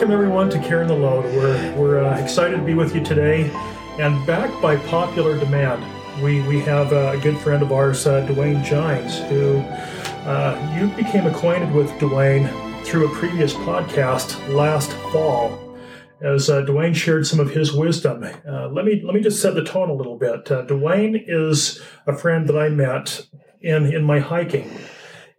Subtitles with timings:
[0.00, 1.26] welcome everyone to Carrying the Load.
[1.26, 3.50] We're, we're uh, excited to be with you today.
[3.98, 5.84] And back by popular demand,
[6.22, 11.26] we, we have a good friend of ours, uh, Duane Gines, who uh, you became
[11.26, 12.48] acquainted with Duane
[12.82, 15.76] through a previous podcast last fall.
[16.22, 19.54] As uh, Duane shared some of his wisdom, uh, let me let me just set
[19.54, 20.50] the tone a little bit.
[20.50, 23.26] Uh, Duane is a friend that I met
[23.60, 24.70] in in my hiking.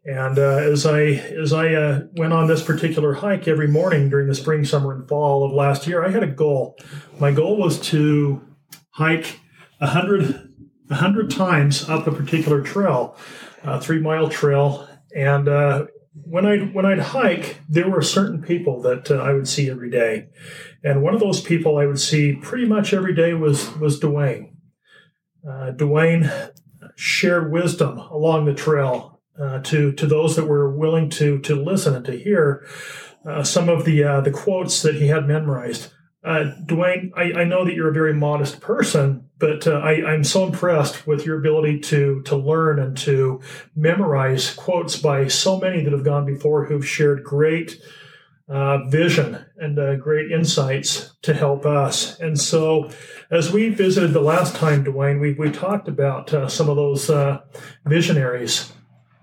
[0.03, 4.27] And uh, as I as I uh, went on this particular hike every morning during
[4.27, 6.75] the spring, summer, and fall of last year, I had a goal.
[7.19, 8.41] My goal was to
[8.91, 9.39] hike
[9.79, 10.51] a hundred
[10.89, 13.15] a hundred times up a particular trail,
[13.63, 14.87] a three mile trail.
[15.15, 19.47] And uh, when I when I'd hike, there were certain people that uh, I would
[19.47, 20.29] see every day,
[20.83, 24.57] and one of those people I would see pretty much every day was was Duane.
[25.47, 26.31] Uh, Duane
[26.95, 29.10] shared wisdom along the trail
[29.41, 32.65] uh, to to those that were willing to to listen and to hear
[33.25, 35.91] uh, some of the uh, the quotes that he had memorized.
[36.23, 40.23] Uh, Duane, I, I, know that you're a very modest person, but uh, I, I'm
[40.23, 43.41] so impressed with your ability to to learn and to
[43.75, 47.81] memorize quotes by so many that have gone before who've shared great
[48.47, 52.19] uh, vision and uh, great insights to help us.
[52.19, 52.91] And so,
[53.31, 57.09] as we visited the last time, Duane, we, we talked about uh, some of those
[57.09, 57.39] uh,
[57.85, 58.71] visionaries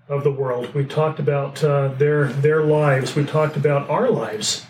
[0.09, 0.73] of the world.
[0.73, 3.15] We talked about uh, their their lives.
[3.15, 4.65] We talked about our lives.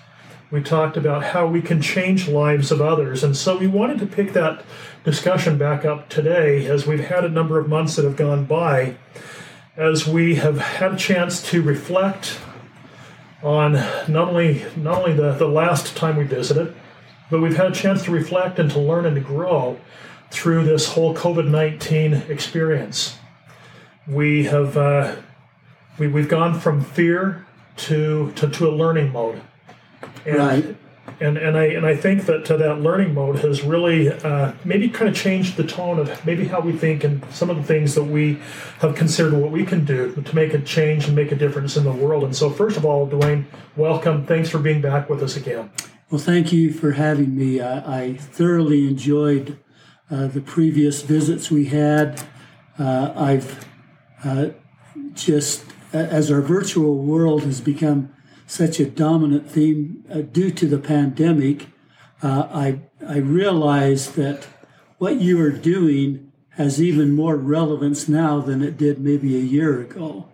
[0.52, 3.23] We talked about how we can change lives of others.
[3.23, 4.66] And so we wanted to pick that
[5.04, 8.96] discussion back up today as we've had a number of months that have gone by,
[9.78, 12.40] as we have had a chance to reflect
[13.42, 13.74] on
[14.08, 16.76] not only not only the, the last time we visited,
[17.30, 19.80] but we've had a chance to reflect and to learn and to grow
[20.31, 23.18] through this whole COVID 19 experience.
[24.08, 25.16] We have uh,
[26.00, 27.46] we, we've gone from fear
[27.78, 29.41] to, to, to a learning mode.
[30.25, 30.75] And, right.
[31.22, 34.88] And, and I and I think that uh, that learning mode has really uh, maybe
[34.88, 37.96] kind of changed the tone of maybe how we think and some of the things
[37.96, 38.40] that we
[38.79, 41.84] have considered what we can do to make a change and make a difference in
[41.84, 42.24] the world.
[42.24, 44.25] And so, first of all, Duane, welcome.
[44.25, 45.72] Thanks for being back with us again.
[46.09, 47.59] Well, thank you for having me.
[47.59, 49.59] I, I thoroughly enjoyed
[50.09, 52.24] uh, the previous visits we had.
[52.78, 53.68] Uh, I've
[54.24, 54.50] uh,
[55.13, 58.13] just as our virtual world has become
[58.47, 61.67] such a dominant theme uh, due to the pandemic,
[62.22, 64.47] uh, I, I realize that
[64.97, 69.79] what you are doing has even more relevance now than it did maybe a year
[69.79, 70.27] ago.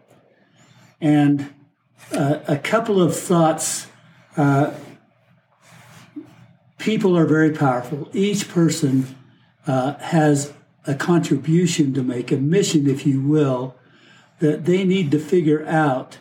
[1.00, 1.54] And
[2.12, 3.88] uh, a couple of thoughts.
[4.36, 4.74] Uh,
[6.78, 8.10] people are very powerful.
[8.14, 9.16] Each person
[9.66, 10.54] uh, has
[10.86, 13.76] a contribution to make, a mission, if you will,
[14.40, 16.18] that they need to figure out.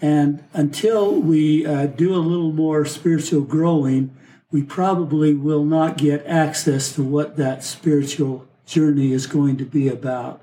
[0.00, 4.16] And until we uh, do a little more spiritual growing,
[4.50, 9.88] we probably will not get access to what that spiritual journey is going to be
[9.88, 10.42] about.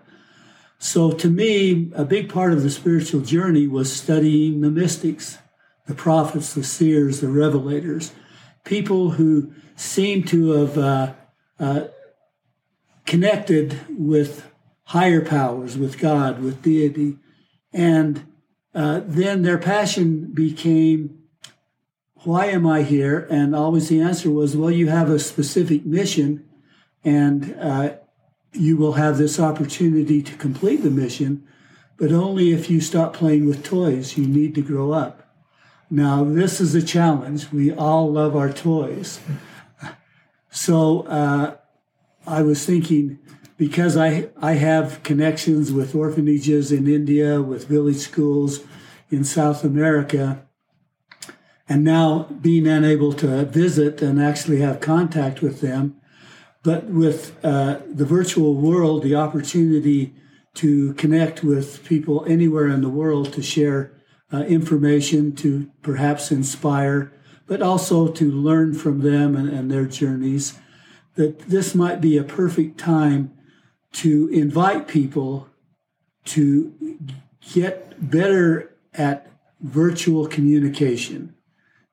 [0.80, 5.38] So, to me, a big part of the spiritual journey was studying the mystics,
[5.88, 8.12] the prophets, the seers, the revelators,
[8.64, 11.14] people who seem to have uh,
[11.60, 11.88] uh,
[13.06, 14.49] connected with
[14.90, 17.16] higher powers, with God, with deity.
[17.72, 18.26] And
[18.74, 21.20] uh, then their passion became,
[22.24, 23.28] why am I here?
[23.30, 26.44] And always the answer was, well, you have a specific mission
[27.04, 27.94] and uh,
[28.52, 31.48] you will have this opportunity to complete the mission,
[31.98, 34.18] but only if you stop playing with toys.
[34.18, 35.36] You need to grow up.
[35.92, 37.52] Now, this is a challenge.
[37.52, 39.20] We all love our toys.
[40.50, 41.58] So uh,
[42.26, 43.20] I was thinking,
[43.60, 48.62] because I, I have connections with orphanages in India, with village schools
[49.12, 50.48] in South America,
[51.68, 56.00] and now being unable to visit and actually have contact with them,
[56.64, 60.16] but with uh, the virtual world, the opportunity
[60.54, 63.92] to connect with people anywhere in the world to share
[64.32, 67.12] uh, information, to perhaps inspire,
[67.46, 70.58] but also to learn from them and, and their journeys,
[71.16, 73.34] that this might be a perfect time
[73.94, 75.48] to invite people
[76.26, 76.98] to
[77.54, 79.28] get better at
[79.62, 81.36] virtual communication,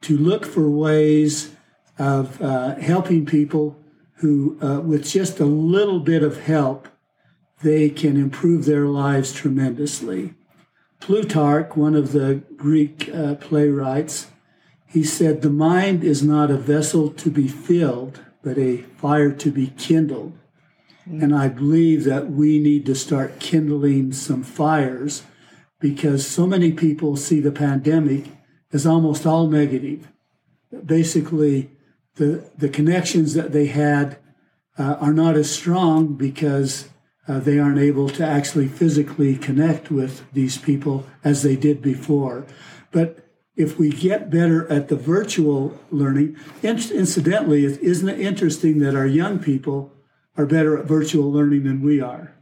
[0.03, 1.53] to look for ways
[1.99, 3.77] of uh, helping people
[4.17, 6.89] who, uh, with just a little bit of help,
[7.63, 10.35] they can improve their lives tremendously.
[11.01, 14.29] Plutarch, one of the Greek uh, playwrights,
[14.87, 19.51] he said, The mind is not a vessel to be filled, but a fire to
[19.51, 20.39] be kindled.
[21.07, 25.23] And I believe that we need to start kindling some fires
[25.79, 28.27] because so many people see the pandemic
[28.73, 30.09] as almost all negative.
[30.85, 31.71] basically
[32.17, 34.19] the the connections that they had
[34.79, 36.89] uh, are not as strong because
[37.29, 42.47] uh, they aren't able to actually physically connect with these people as they did before.
[42.91, 43.25] But
[43.57, 49.39] if we get better at the virtual learning, incidentally, isn't it interesting that our young
[49.39, 49.93] people
[50.37, 52.33] are better at virtual learning than we are?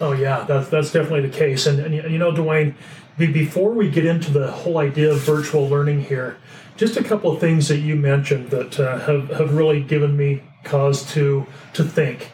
[0.00, 1.66] Oh yeah, that's that's definitely the case.
[1.66, 2.74] And, and you know, Duane,
[3.18, 6.38] before we get into the whole idea of virtual learning here,
[6.76, 10.42] just a couple of things that you mentioned that uh, have have really given me
[10.64, 12.32] cause to to think.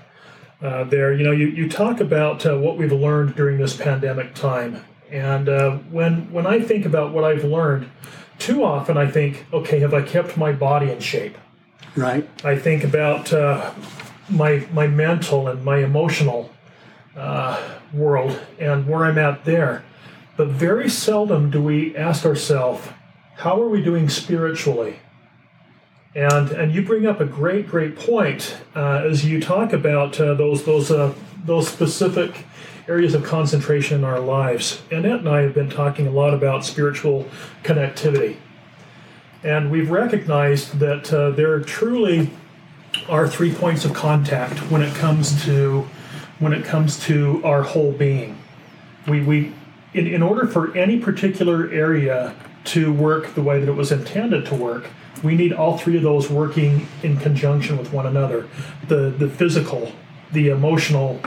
[0.62, 4.34] Uh, there, you know, you, you talk about uh, what we've learned during this pandemic
[4.34, 7.90] time, and uh, when when I think about what I've learned,
[8.38, 11.36] too often I think, okay, have I kept my body in shape?
[11.94, 12.28] Right.
[12.44, 13.72] I think about uh,
[14.28, 16.50] my my mental and my emotional
[17.16, 17.62] uh,
[17.92, 19.84] world and where I'm at there.
[20.36, 22.86] But very seldom do we ask ourselves,
[23.36, 25.00] how are we doing spiritually?
[26.14, 30.34] And and you bring up a great great point uh, as you talk about uh,
[30.34, 31.14] those those uh,
[31.44, 32.44] those specific
[32.88, 34.82] areas of concentration in our lives.
[34.90, 37.26] Annette and I have been talking a lot about spiritual
[37.64, 38.36] connectivity,
[39.42, 42.30] and we've recognized that uh, there are truly
[43.08, 45.88] are three points of contact when it comes to
[46.38, 48.38] when it comes to our whole being.
[49.08, 49.52] We, we
[49.94, 52.34] in, in order for any particular area
[52.64, 54.90] to work the way that it was intended to work,
[55.22, 58.48] we need all three of those working in conjunction with one another
[58.88, 59.92] the, the physical,
[60.32, 61.20] the emotional,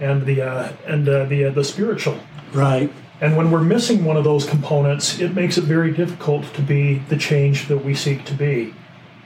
[0.00, 2.18] and the, uh, and, uh, the, uh, the spiritual.
[2.52, 2.92] Right.
[3.20, 6.98] And when we're missing one of those components, it makes it very difficult to be
[7.08, 8.74] the change that we seek to be.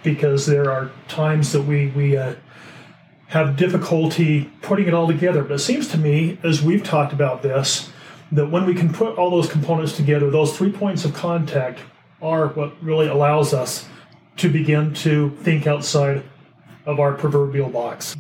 [0.03, 2.35] Because there are times that we, we uh,
[3.29, 5.43] have difficulty putting it all together.
[5.43, 7.91] But it seems to me, as we've talked about this,
[8.33, 11.81] that when we can put all those components together, those three points of contact
[12.21, 13.87] are what really allows us
[14.37, 16.23] to begin to think outside
[16.87, 18.17] of our proverbial box.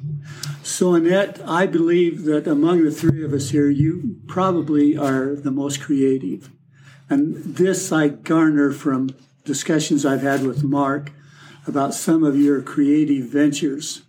[0.62, 5.50] So, Annette, I believe that among the three of us here, you probably are the
[5.50, 6.50] most creative.
[7.08, 9.10] And this I garner from
[9.44, 11.12] discussions I've had with Mark
[11.68, 14.02] about some of your creative ventures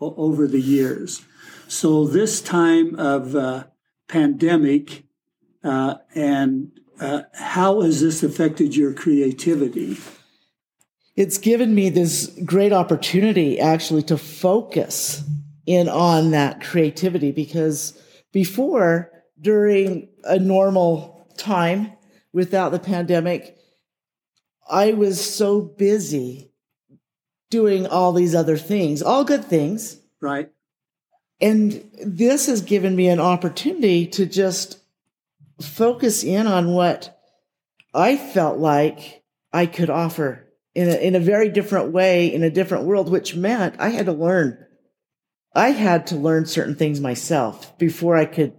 [0.00, 1.22] over the years.
[1.68, 3.64] So this time of uh,
[4.08, 5.04] pandemic,
[5.62, 9.96] uh, and uh, how has this affected your creativity?
[11.16, 15.22] It's given me this great opportunity actually to focus
[15.66, 18.00] in on that creativity because
[18.32, 19.10] before,
[19.40, 21.92] during a normal time
[22.32, 23.56] without the pandemic,
[24.68, 26.49] I was so busy
[27.50, 29.98] doing all these other things, all good things.
[30.20, 30.50] Right.
[31.40, 34.78] And this has given me an opportunity to just
[35.60, 37.18] focus in on what
[37.92, 42.50] I felt like I could offer in a, in a very different way, in a
[42.50, 44.64] different world, which meant I had to learn.
[45.54, 48.52] I had to learn certain things myself before I could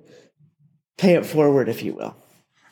[0.98, 2.16] pay it forward, if you will.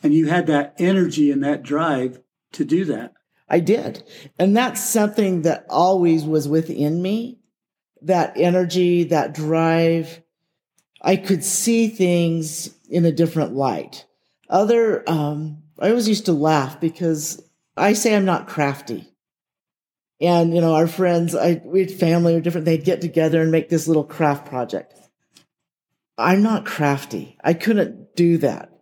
[0.03, 2.21] And you had that energy and that drive
[2.53, 3.13] to do that.
[3.49, 4.03] I did.
[4.37, 7.39] And that's something that always was within me
[8.01, 10.21] that energy, that drive.
[11.01, 14.05] I could see things in a different light.
[14.49, 17.41] Other, um, I always used to laugh because
[17.75, 19.09] I say I'm not crafty.
[20.21, 23.51] And, you know, our friends, I, we had family or different, they'd get together and
[23.51, 24.93] make this little craft project.
[26.17, 27.37] I'm not crafty.
[27.41, 28.78] I couldn't do that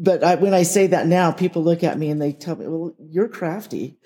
[0.00, 2.66] but I, when I say that now, people look at me and they tell me,
[2.66, 3.98] "Well, you're crafty.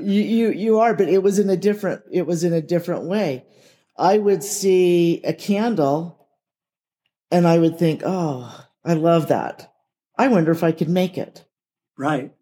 [0.00, 3.04] you, you you are." But it was in a different it was in a different
[3.04, 3.44] way.
[3.98, 6.28] I would see a candle,
[7.32, 9.72] and I would think, "Oh, I love that.
[10.16, 11.44] I wonder if I could make it."
[11.98, 12.32] Right.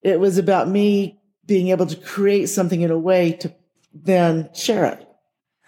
[0.00, 3.54] It was about me being able to create something in a way to
[3.92, 5.06] then share it.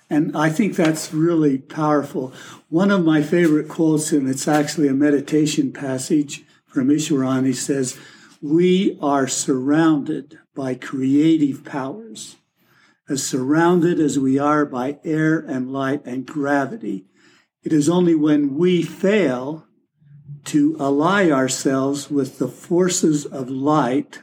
[0.09, 2.33] And I think that's really powerful.
[2.71, 6.46] One of my favorite quotes, and it's actually a meditation passage
[6.85, 7.99] he says,
[8.43, 12.37] We are surrounded by creative powers.
[13.09, 17.05] As surrounded as we are by air and light and gravity,
[17.63, 19.67] it is only when we fail
[20.45, 24.23] to ally ourselves with the forces of light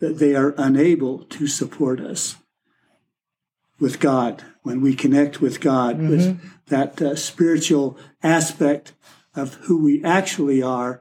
[0.00, 2.36] that they are unable to support us
[3.78, 4.44] with God.
[4.62, 6.08] When we connect with God, mm-hmm.
[6.08, 8.92] with that uh, spiritual aspect
[9.34, 11.00] of who we actually are,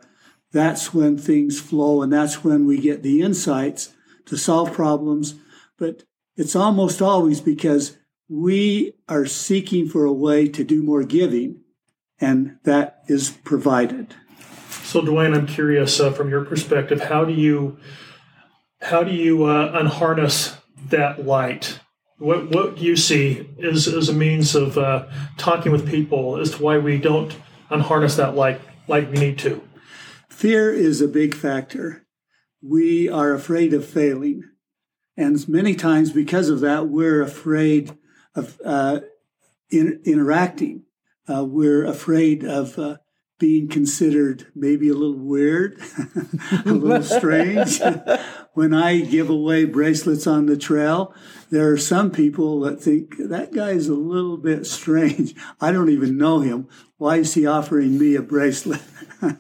[0.51, 3.93] that's when things flow and that's when we get the insights
[4.25, 5.35] to solve problems.
[5.77, 6.03] But
[6.35, 7.97] it's almost always because
[8.29, 11.61] we are seeking for a way to do more giving,
[12.19, 14.15] and that is provided.
[14.83, 17.77] So, Duane, I'm curious uh, from your perspective, how do you
[18.81, 20.57] how do you uh, unharness
[20.89, 21.79] that light?
[22.17, 26.63] What what you see is as a means of uh, talking with people as to
[26.63, 27.35] why we don't
[27.69, 29.61] unharness that light like we need to.
[30.41, 32.07] Fear is a big factor.
[32.63, 34.41] We are afraid of failing.
[35.15, 37.95] And many times, because of that, we're afraid
[38.33, 39.01] of uh,
[39.69, 40.85] in, interacting.
[41.29, 42.97] Uh, we're afraid of uh,
[43.37, 45.79] being considered maybe a little weird,
[46.65, 47.79] a little strange.
[48.55, 51.13] when I give away bracelets on the trail,
[51.51, 55.35] there are some people that think that guy is a little bit strange.
[55.59, 56.67] I don't even know him.
[56.97, 58.81] Why is he offering me a bracelet?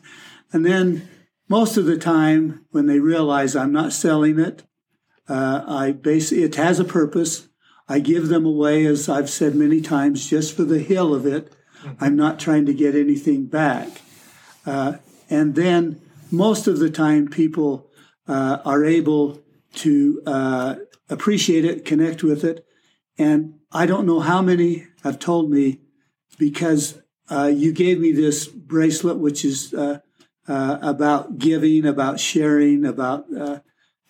[0.53, 1.07] and then
[1.51, 4.63] most of the time, when they realize I'm not selling it,
[5.27, 7.49] uh, I basically it has a purpose.
[7.89, 11.51] I give them away, as I've said many times, just for the hill of it.
[11.83, 12.03] Mm-hmm.
[12.03, 13.89] I'm not trying to get anything back.
[14.65, 14.93] Uh,
[15.29, 17.89] and then most of the time, people
[18.27, 19.41] uh, are able
[19.73, 20.75] to uh,
[21.09, 22.65] appreciate it, connect with it.
[23.17, 25.79] And I don't know how many have told me
[26.37, 29.73] because uh, you gave me this bracelet, which is
[30.51, 33.25] uh, uh, about giving, about sharing, about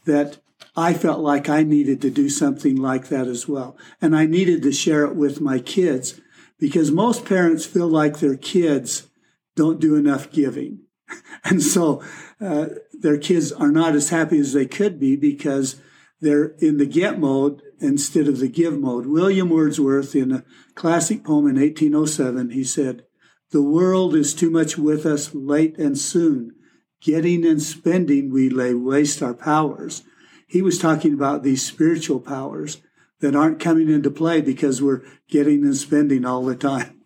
[0.06, 0.40] that
[0.76, 3.78] I felt like I needed to do something like that as well.
[4.02, 6.20] And I needed to share it with my kids
[6.60, 9.08] because most parents feel like their kids
[9.56, 10.80] don't do enough giving.
[11.44, 12.02] and so
[12.40, 15.82] uh, their kids are not as happy as they could be because
[16.22, 19.06] they're in the get mode instead of the give mode.
[19.06, 20.44] William Wordsworth, in a
[20.76, 23.04] classic poem in 1807, he said,
[23.52, 26.56] The world is too much with us late and soon.
[27.02, 30.04] Getting and spending we lay waste our powers
[30.52, 32.82] he was talking about these spiritual powers
[33.22, 37.00] that aren't coming into play because we're getting and spending all the time.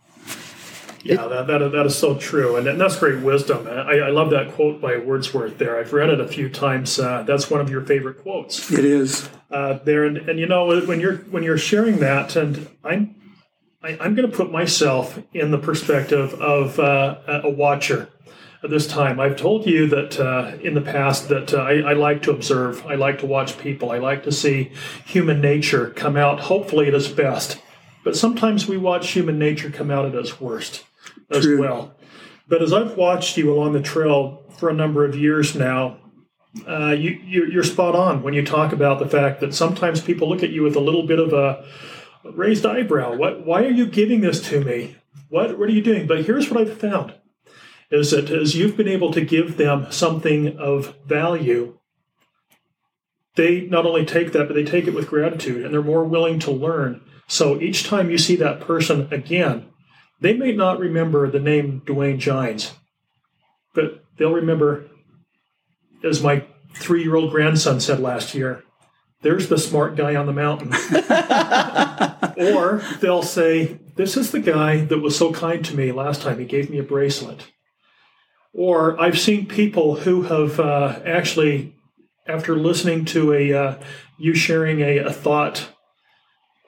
[1.04, 2.56] Yeah, that, that, that is so true.
[2.56, 3.68] And, that's great wisdom.
[3.68, 5.80] I, I love that quote by Wordsworth there.
[5.80, 6.98] I've read it a few times.
[6.98, 8.72] Uh, that's one of your favorite quotes.
[8.72, 9.30] It is.
[9.52, 10.06] Uh, there.
[10.06, 13.16] And, and, you know, when you're, when you're sharing that, and I'm,
[13.86, 18.10] I, am going to put myself in the perspective of uh, a watcher
[18.64, 19.20] at this time.
[19.20, 22.84] I've told you that uh, in the past that uh, I, I, like to observe,
[22.88, 24.72] I like to watch people, I like to see
[25.06, 27.62] human nature come out, hopefully at its best.
[28.04, 30.84] But sometimes we watch human nature come out at its worst
[31.30, 31.60] as True.
[31.60, 31.94] well.
[32.48, 35.98] But as I've watched you along the trail for a number of years now,
[36.68, 40.42] uh, you, you're spot on when you talk about the fact that sometimes people look
[40.42, 41.66] at you with a little bit of a
[42.34, 43.16] raised eyebrow.
[43.16, 43.46] What?
[43.46, 44.98] Why are you giving this to me?
[45.30, 45.58] What?
[45.58, 46.08] What are you doing?
[46.08, 47.16] But here's what I've found
[47.92, 51.78] is that as you've been able to give them something of value,
[53.36, 56.40] they not only take that, but they take it with gratitude and they're more willing
[56.40, 57.02] to learn.
[57.28, 59.68] So each time you see that person again,
[60.22, 62.74] they may not remember the name Duane Gines,
[63.74, 64.90] but they'll remember,
[66.04, 68.64] as my three year old grandson said last year,
[69.22, 70.74] there's the smart guy on the mountain.
[72.38, 76.40] or they'll say, This is the guy that was so kind to me last time.
[76.40, 77.48] He gave me a bracelet.
[78.54, 81.76] Or I've seen people who have uh, actually,
[82.28, 83.80] after listening to a uh,
[84.18, 85.70] you sharing a, a thought,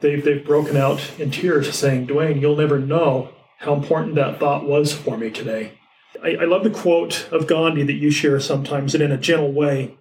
[0.02, 4.66] they've they've broken out in tears, saying, "Duane, you'll never know how important that thought
[4.66, 5.78] was for me today."
[6.22, 9.54] I, I love the quote of Gandhi that you share sometimes, and in a gentle
[9.54, 9.98] way,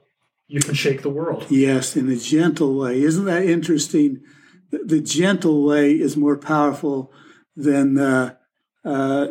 [0.49, 1.47] you can shake the world.
[1.51, 3.03] Yes, in a gentle way.
[3.03, 4.23] Isn't that interesting?
[4.71, 7.13] The gentle way is more powerful
[7.57, 8.35] than uh,
[8.85, 9.29] uh,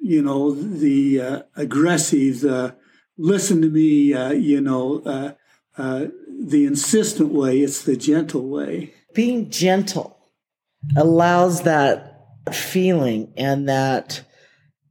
[0.00, 2.76] you know, the uh, aggressive, the
[3.18, 5.32] listen to me, uh, you know, uh,
[5.76, 7.58] uh, the insistent way.
[7.58, 8.94] It's the gentle way.
[9.14, 10.18] Being gentle
[10.96, 14.22] allows that feeling and that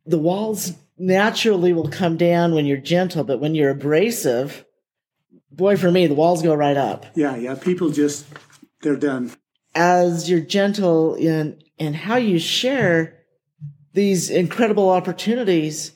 [0.06, 4.66] the walls naturally will come down when you're gentle, but when you're abrasive,
[5.56, 7.06] boy, for me, the walls go right up.
[7.16, 7.56] Yeah, yeah.
[7.56, 8.26] People just,
[8.82, 9.32] they're done.
[9.74, 13.16] As you're gentle in, in how you share,
[13.94, 15.94] these incredible opportunities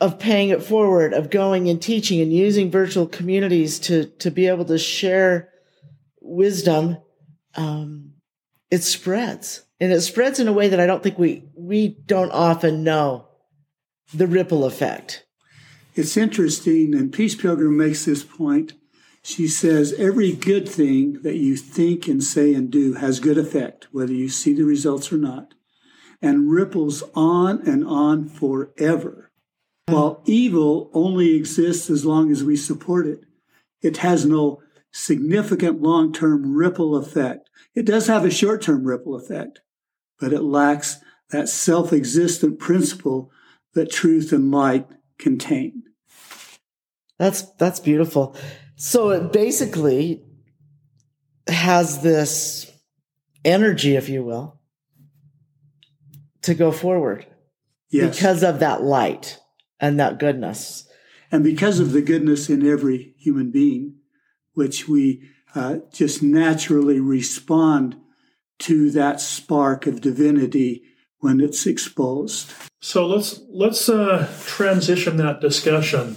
[0.00, 4.46] of paying it forward, of going and teaching and using virtual communities to, to be
[4.46, 5.50] able to share
[6.22, 6.96] wisdom,
[7.54, 8.14] um,
[8.70, 9.62] it spreads.
[9.78, 13.28] And it spreads in a way that I don't think we, we don't often know
[14.14, 15.26] the ripple effect.
[15.94, 18.74] It's interesting, and Peace Pilgrim makes this point.
[19.22, 23.88] She says, every good thing that you think and say and do has good effect,
[23.92, 25.54] whether you see the results or not
[26.22, 29.30] and ripples on and on forever.
[29.86, 33.24] While evil only exists as long as we support it,
[33.82, 37.48] it has no significant long term ripple effect.
[37.74, 39.60] It does have a short term ripple effect,
[40.18, 40.98] but it lacks
[41.30, 43.30] that self existent principle
[43.74, 44.86] that truth and light
[45.20, 45.84] contain.
[47.18, 48.34] That's that's beautiful.
[48.76, 50.22] So it basically,
[51.46, 52.70] has this
[53.44, 54.58] energy, if you will,
[56.42, 57.26] to go forward
[57.90, 58.16] Yes.
[58.16, 59.38] because of that light
[59.80, 60.86] and that goodness.
[61.32, 63.96] and because of the goodness in every human being,
[64.54, 65.22] which we
[65.54, 67.96] uh, just naturally respond
[68.60, 70.82] to that spark of divinity
[71.20, 72.52] when it's exposed.
[72.80, 76.16] So let's let's uh, transition that discussion.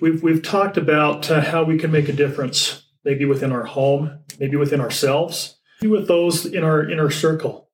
[0.00, 4.20] We've we've talked about uh, how we can make a difference, maybe within our home,
[4.38, 7.70] maybe within ourselves, maybe with those in our inner circle.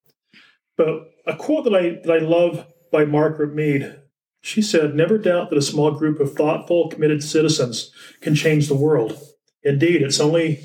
[0.76, 3.96] But a quote that I that I love by Margaret Mead.
[4.42, 8.74] She said, "Never doubt that a small group of thoughtful, committed citizens can change the
[8.74, 9.18] world.
[9.62, 10.60] Indeed, it's only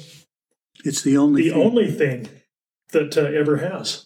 [0.86, 1.62] It's the only the thing.
[1.62, 2.29] only thing
[2.93, 4.05] that uh, ever has."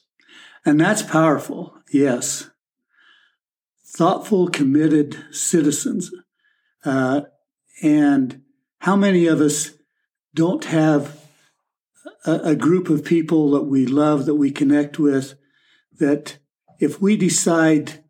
[0.65, 2.49] And that's powerful, yes.
[3.85, 6.11] Thoughtful, committed citizens.
[6.85, 7.21] Uh,
[7.81, 8.41] and
[8.79, 9.71] how many of us
[10.33, 11.19] don't have
[12.25, 15.35] a, a group of people that we love, that we connect with,
[15.99, 16.37] that
[16.79, 18.03] if we decide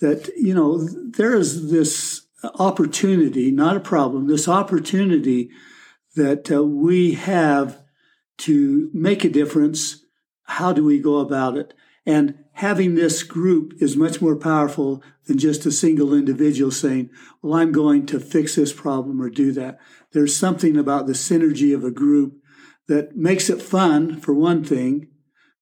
[0.00, 2.26] that, you know, there is this
[2.58, 5.50] opportunity, not a problem, this opportunity
[6.14, 7.82] that uh, we have
[8.38, 10.04] to make a difference,
[10.44, 11.74] how do we go about it?
[12.04, 17.54] And having this group is much more powerful than just a single individual saying, well,
[17.54, 19.78] I'm going to fix this problem or do that.
[20.12, 22.34] There's something about the synergy of a group
[22.88, 25.08] that makes it fun, for one thing,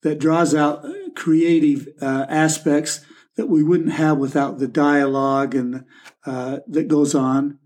[0.02, 3.04] that draws out creative uh, aspects
[3.37, 5.85] that we wouldn't have without the dialogue and
[6.26, 7.59] uh, that goes on,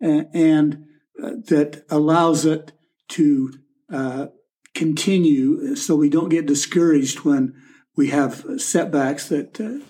[0.00, 0.84] and, and
[1.22, 2.72] uh, that allows it
[3.08, 3.52] to
[3.92, 4.26] uh,
[4.74, 7.54] continue, so we don't get discouraged when
[7.96, 9.84] we have setbacks that uh,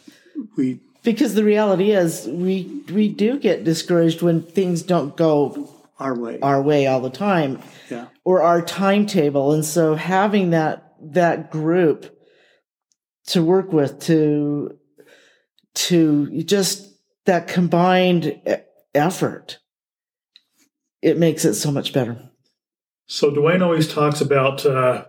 [0.56, 6.18] we Because the reality is, we we do get discouraged when things don't go our
[6.18, 6.38] way.
[6.40, 7.60] our way all the time,
[7.90, 9.52] yeah, or our timetable.
[9.52, 12.16] And so, having that that group
[13.28, 14.76] to work with, to
[15.74, 16.88] to just
[17.26, 18.54] that combined e-
[18.94, 19.58] effort,
[21.02, 22.30] it makes it so much better.
[23.06, 25.06] So Duane always talks about uh,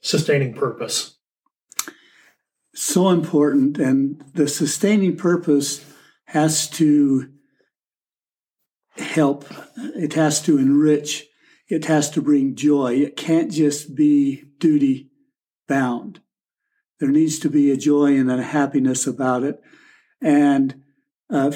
[0.00, 1.15] sustaining purpose.
[2.76, 5.84] So important, and the sustaining purpose
[6.26, 7.30] has to
[8.96, 9.46] help.
[9.76, 11.24] It has to enrich.
[11.68, 12.94] It has to bring joy.
[12.94, 15.10] It can't just be duty
[15.66, 16.20] bound.
[17.00, 19.60] There needs to be a joy and a happiness about it.
[20.22, 20.82] And
[21.30, 21.52] uh,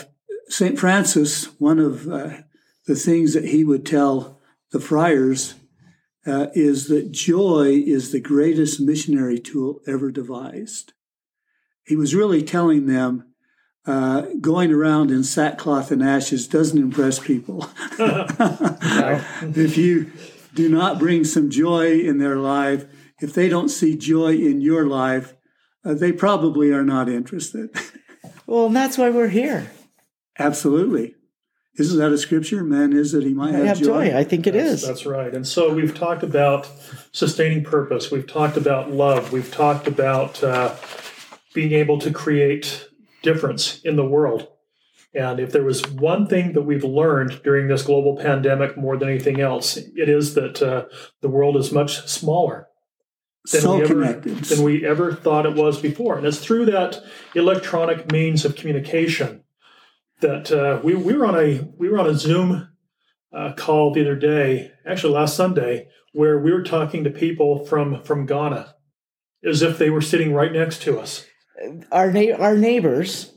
[0.48, 0.78] St.
[0.78, 2.30] Francis, one of uh,
[2.86, 4.40] the things that he would tell
[4.72, 5.54] the friars
[6.26, 10.92] uh, is that joy is the greatest missionary tool ever devised.
[11.90, 13.24] He was really telling them
[13.84, 17.68] uh, going around in sackcloth and ashes doesn't impress people.
[17.98, 20.12] if you
[20.54, 22.84] do not bring some joy in their life,
[23.20, 25.34] if they don't see joy in your life,
[25.84, 27.70] uh, they probably are not interested.
[28.46, 29.72] Well, and that's why we're here.
[30.38, 31.16] Absolutely.
[31.76, 32.62] Isn't that a scripture?
[32.62, 34.16] Man is that he might I have, have joy.
[34.16, 34.86] I think it That's, is.
[34.86, 35.34] that's right.
[35.34, 36.68] And so we've talked about
[37.10, 38.12] sustaining purpose.
[38.12, 39.32] We've talked about love.
[39.32, 40.76] We've talked about uh,
[41.54, 42.88] being able to create
[43.22, 44.48] difference in the world.
[45.12, 49.08] And if there was one thing that we've learned during this global pandemic more than
[49.08, 50.84] anything else, it is that uh,
[51.20, 52.68] the world is much smaller
[53.50, 56.16] than so we ever than we ever thought it was before.
[56.16, 57.02] And it's through that
[57.34, 59.42] electronic means of communication
[60.20, 62.68] that uh, we, we were on a we were on a Zoom
[63.32, 68.02] uh, call the other day, actually last Sunday, where we were talking to people from
[68.02, 68.74] from Ghana,
[69.44, 71.26] as if they were sitting right next to us.
[71.92, 73.32] Our na- our neighbors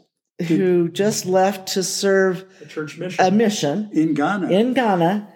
[0.47, 3.25] who just left to serve The church mission.
[3.25, 4.49] a mission in Ghana.
[4.49, 5.27] in Ghana,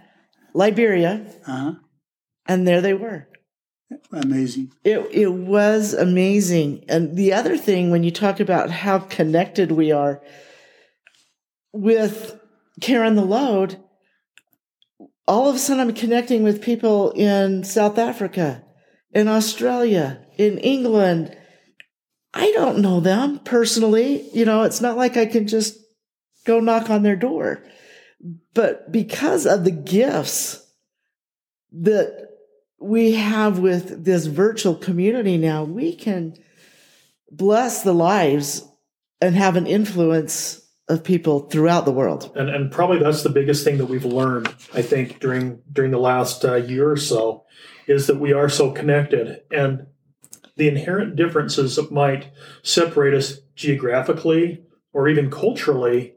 [0.54, 1.73] Liberia, uh-huh.
[2.47, 3.28] and there they were.
[4.12, 4.71] Amazing.
[4.84, 6.84] It it was amazing.
[6.89, 10.21] And the other thing when you talk about how connected we are
[11.73, 12.39] with
[12.82, 13.78] Carrying the Load,
[15.28, 18.63] all of a sudden I'm connecting with people in South Africa,
[19.12, 21.37] in Australia, in England.
[22.33, 24.29] I don't know them personally.
[24.33, 25.77] You know, it's not like I can just
[26.45, 27.63] go knock on their door.
[28.53, 30.65] But because of the gifts
[31.71, 32.29] that
[32.79, 36.35] we have with this virtual community now, we can
[37.31, 38.63] bless the lives
[39.21, 42.31] and have an influence of people throughout the world.
[42.35, 45.99] and and probably that's the biggest thing that we've learned i think during during the
[45.99, 47.43] last uh, year or so
[47.87, 49.85] is that we are so connected and
[50.57, 52.31] the inherent differences that might
[52.63, 56.15] separate us geographically or even culturally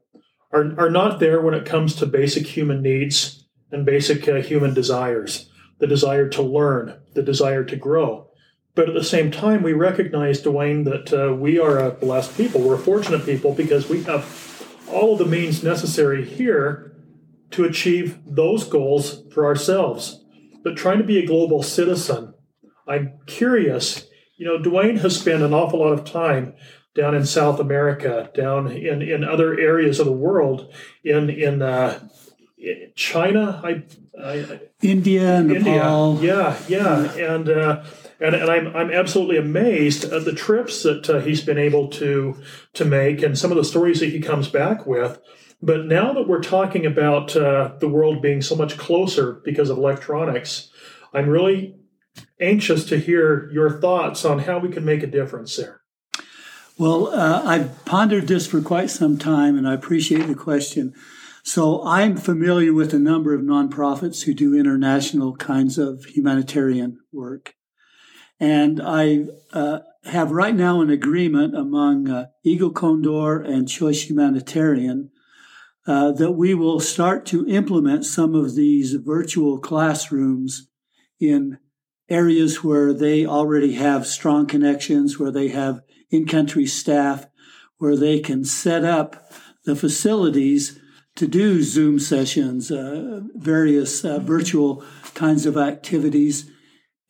[0.51, 4.75] are, are not there when it comes to basic human needs and basic uh, human
[4.75, 8.29] desires the desire to learn, the desire to grow.
[8.75, 12.61] But at the same time, we recognize, Duane, that uh, we are a blessed people.
[12.61, 16.95] We're a fortunate people because we have all of the means necessary here
[17.53, 20.23] to achieve those goals for ourselves.
[20.63, 22.35] But trying to be a global citizen,
[22.87, 24.07] I'm curious.
[24.41, 26.55] You know, Duane has spent an awful lot of time
[26.95, 30.73] down in South America, down in, in other areas of the world,
[31.05, 32.01] in in uh,
[32.95, 33.83] China, I,
[34.19, 36.15] I, India, Nepal.
[36.15, 37.85] India, yeah, yeah, and uh,
[38.19, 42.43] and and I'm I'm absolutely amazed at the trips that uh, he's been able to
[42.73, 45.21] to make and some of the stories that he comes back with.
[45.61, 49.77] But now that we're talking about uh, the world being so much closer because of
[49.77, 50.71] electronics,
[51.13, 51.77] I'm really
[52.41, 55.81] anxious to hear your thoughts on how we can make a difference there.
[56.79, 60.95] Well, uh, I've pondered this for quite some time, and I appreciate the question.
[61.43, 67.55] So I'm familiar with a number of nonprofits who do international kinds of humanitarian work.
[68.39, 75.11] And I uh, have right now an agreement among uh, Eagle Condor and Choice Humanitarian
[75.87, 80.69] uh, that we will start to implement some of these virtual classrooms
[81.19, 81.59] in
[82.11, 87.27] areas where they already have strong connections, where they have in country staff,
[87.79, 89.33] where they can set up
[89.65, 90.79] the facilities
[91.17, 96.51] to do Zoom sessions, uh, various uh, virtual kinds of activities.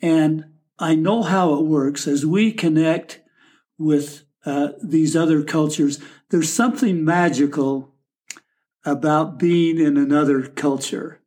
[0.03, 0.45] And
[0.79, 3.21] I know how it works as we connect
[3.79, 5.99] with uh, these other cultures.
[6.31, 7.95] There's something magical
[8.85, 11.21] about being in another culture.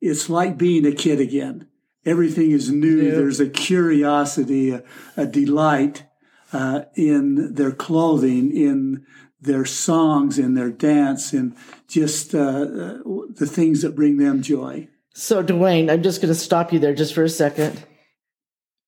[0.00, 1.68] It's like being a kid again.
[2.06, 3.00] Everything is new.
[3.00, 3.14] Yeah.
[3.14, 4.82] There's a curiosity, a,
[5.16, 6.04] a delight
[6.52, 9.04] uh, in their clothing, in
[9.40, 11.54] their songs and their dance and
[11.88, 12.98] just uh, uh,
[13.30, 14.88] the things that bring them joy.
[15.14, 17.84] So, Duane, I'm just going to stop you there just for a second.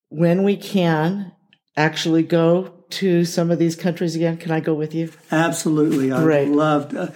[0.08, 1.32] When we can
[1.76, 5.12] actually go to some of these countries again, can I go with you?
[5.30, 6.10] Absolutely.
[6.10, 6.48] I'd Great.
[6.48, 7.12] love to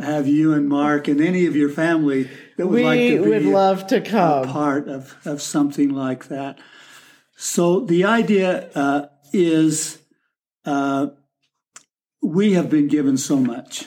[0.00, 2.28] have you and Mark and any of your family
[2.58, 4.48] that would we like to be would love to come.
[4.48, 6.58] part of, of something like that.
[7.36, 10.02] So, the idea uh, is
[10.64, 11.06] uh,
[12.20, 13.86] we have been given so much.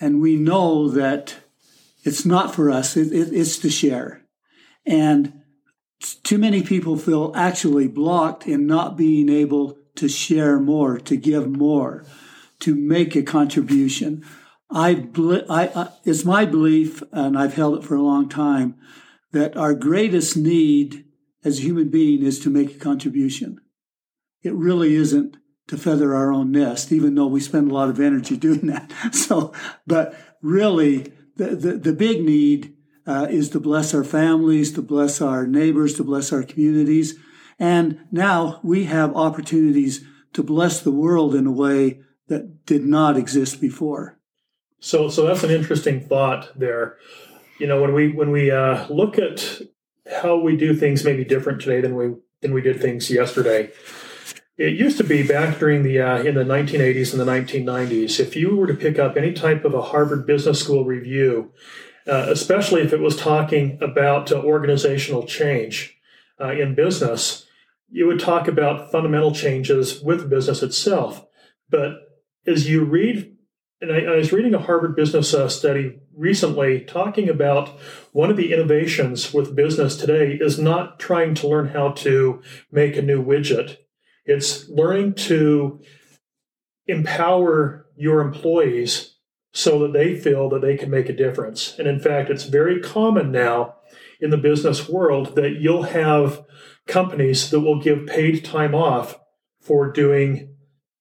[0.00, 1.36] And we know that
[2.04, 4.22] it's not for us, it, it, it's to share.
[4.86, 5.40] And
[6.22, 11.48] too many people feel actually blocked in not being able to share more, to give
[11.48, 12.04] more,
[12.60, 14.24] to make a contribution.
[14.70, 15.08] I,
[15.48, 18.74] I, it's my belief, and I've held it for a long time,
[19.32, 21.04] that our greatest need
[21.44, 23.60] as a human being is to make a contribution.
[24.42, 25.36] It really isn't
[25.68, 28.92] to feather our own nest, even though we spend a lot of energy doing that.
[29.14, 29.52] So,
[29.86, 32.74] but really, the, the, the big need
[33.06, 37.14] uh, is to bless our families, to bless our neighbors, to bless our communities.
[37.58, 40.04] And now we have opportunities
[40.34, 44.17] to bless the world in a way that did not exist before.
[44.80, 46.96] So, so that's an interesting thought there.
[47.58, 49.60] You know, when we when we uh, look at
[50.22, 53.70] how we do things maybe different today than we than we did things yesterday,
[54.56, 58.20] it used to be back during the uh, in the 1980s and the 1990s.
[58.20, 61.52] If you were to pick up any type of a Harvard Business School review,
[62.06, 65.96] uh, especially if it was talking about uh, organizational change
[66.40, 67.46] uh, in business,
[67.90, 71.26] you would talk about fundamental changes with business itself.
[71.70, 71.94] But
[72.46, 73.36] as you read,
[73.80, 77.78] and I, I was reading a Harvard Business uh, study recently talking about
[78.12, 82.96] one of the innovations with business today is not trying to learn how to make
[82.96, 83.76] a new widget
[84.28, 85.80] it's learning to
[86.86, 89.16] empower your employees
[89.52, 91.76] so that they feel that they can make a difference.
[91.78, 93.76] And in fact, it's very common now
[94.20, 96.44] in the business world that you'll have
[96.86, 99.18] companies that will give paid time off
[99.62, 100.54] for doing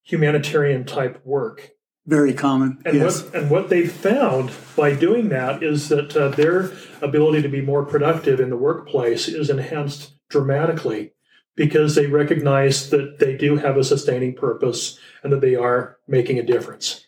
[0.03, 1.71] humanitarian type work.
[2.07, 2.81] Very common.
[2.85, 3.23] And, yes.
[3.23, 7.61] what, and what they found by doing that is that uh, their ability to be
[7.61, 11.11] more productive in the workplace is enhanced dramatically
[11.55, 16.39] because they recognize that they do have a sustaining purpose and that they are making
[16.39, 17.05] a difference.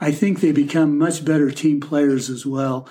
[0.00, 2.88] I think they become much better team players as well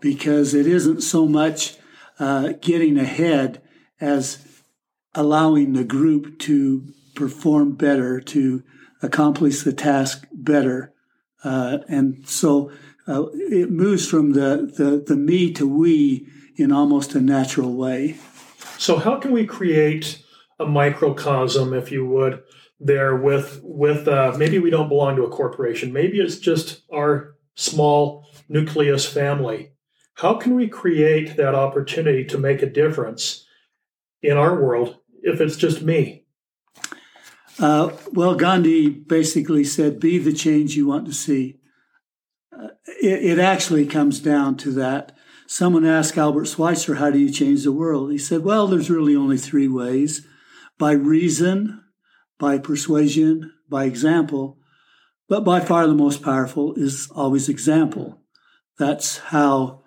[0.00, 1.76] because it isn't so much
[2.20, 3.62] uh, getting ahead
[4.00, 4.46] as
[5.14, 8.62] allowing the group to perform better, to
[9.02, 10.92] accomplish the task better.
[11.42, 12.70] Uh, and so
[13.08, 18.16] uh, it moves from the, the, the me to we in almost a natural way.
[18.78, 20.22] So, how can we create
[20.58, 22.42] a microcosm, if you would,
[22.78, 25.92] there with with uh, maybe we don't belong to a corporation.
[25.92, 29.72] Maybe it's just our small nucleus family.
[30.14, 33.46] How can we create that opportunity to make a difference
[34.22, 36.19] in our world if it's just me?
[37.58, 41.58] Uh, well, Gandhi basically said, be the change you want to see.
[42.52, 42.68] Uh,
[43.02, 45.16] it, it, actually comes down to that.
[45.46, 48.12] Someone asked Albert Schweitzer, how do you change the world?
[48.12, 50.26] He said, well, there's really only three ways
[50.78, 51.84] by reason,
[52.38, 54.58] by persuasion, by example.
[55.28, 58.22] But by far the most powerful is always example.
[58.78, 59.82] That's how,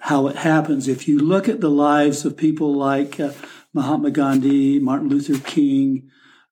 [0.00, 0.88] how it happens.
[0.88, 3.32] If you look at the lives of people like uh,
[3.74, 6.08] Mahatma Gandhi, Martin Luther King,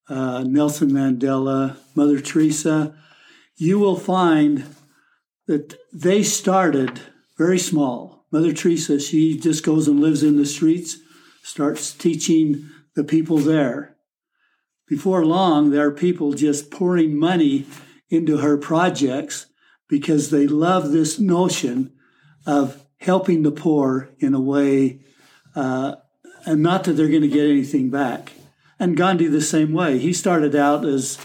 [0.09, 2.95] uh, Nelson Mandela, Mother Teresa,
[3.57, 4.65] you will find
[5.47, 7.01] that they started
[7.39, 8.27] very small.
[8.31, 10.97] Mother Teresa, she just goes and lives in the streets,
[11.43, 13.97] starts teaching the people there.
[14.89, 17.67] Before long, there are people just pouring money
[18.09, 19.47] into her projects
[19.89, 21.93] because they love this notion
[22.47, 25.01] of helping the poor in a way,
[25.55, 25.97] uh,
[26.45, 28.33] and not that they're going to get anything back.
[28.79, 29.99] And Gandhi the same way.
[29.99, 31.19] He started out as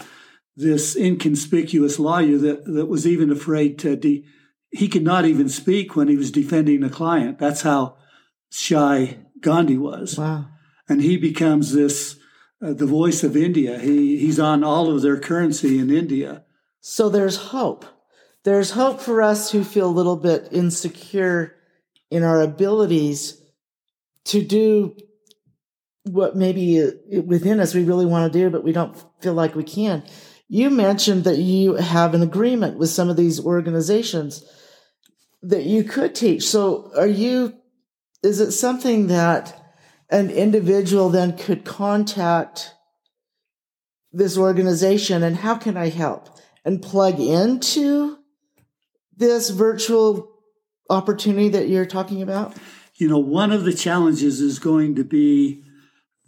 [0.56, 4.24] this inconspicuous lawyer that, that was even afraid to de-
[4.70, 7.38] he could not even speak when he was defending a client.
[7.38, 7.96] That's how
[8.50, 10.18] shy Gandhi was.
[10.18, 10.46] Wow.
[10.88, 12.16] And he becomes this
[12.62, 13.78] uh, the voice of India.
[13.78, 16.44] He he's on all of their currency in India.
[16.80, 17.84] So there's hope.
[18.44, 21.54] There's hope for us who feel a little bit insecure
[22.10, 23.40] in our abilities
[24.24, 24.96] to do
[26.04, 29.54] what maybe uh, within us we really want to do, but we don't feel like
[29.54, 30.02] we can.
[30.48, 34.44] You mentioned that you have an agreement with some of these organizations
[35.42, 36.44] that you could teach.
[36.44, 37.54] So are you,
[38.22, 39.58] is it something that
[40.10, 42.74] an individual then could contact
[44.12, 46.28] this organization and how can I help
[46.64, 48.18] and plug into
[49.16, 50.32] this virtual
[50.90, 52.56] opportunity that you're talking about?
[52.96, 55.64] You know, one of the challenges is going to be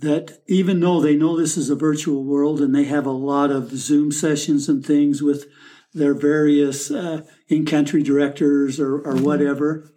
[0.04, 3.50] that even though they know this is a virtual world and they have a lot
[3.50, 5.46] of Zoom sessions and things with
[5.92, 9.24] their various uh, in country directors or, or mm-hmm.
[9.24, 9.92] whatever,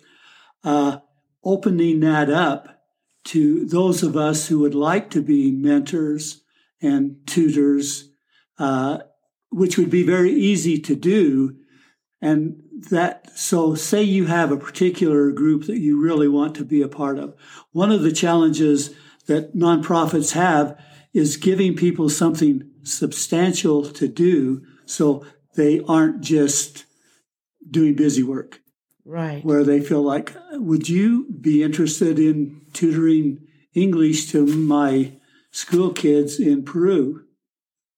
[0.64, 0.98] uh,
[1.44, 2.84] opening that up
[3.26, 6.44] to those of us who would like to be mentors
[6.82, 8.12] and tutors,
[8.60, 9.00] uh,
[9.50, 11.56] which would be very easy to do.
[12.22, 16.82] And that, so say you have a particular group that you really want to be
[16.82, 17.36] a part of.
[17.72, 18.96] One of the challenges
[19.28, 20.80] that nonprofits have
[21.14, 26.86] is giving people something substantial to do so they aren't just
[27.70, 28.62] doing busy work.
[29.06, 29.44] Right.
[29.44, 35.14] Where they feel like, would you be interested in tutoring English to my
[35.52, 37.24] school kids in Peru?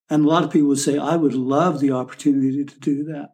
[0.09, 3.29] And a lot of people would say, I would love the opportunity to do that.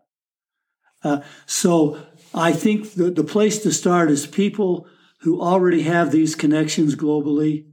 [1.03, 1.99] Uh, so
[2.33, 4.87] I think the, the place to start is people
[5.21, 7.67] who already have these connections globally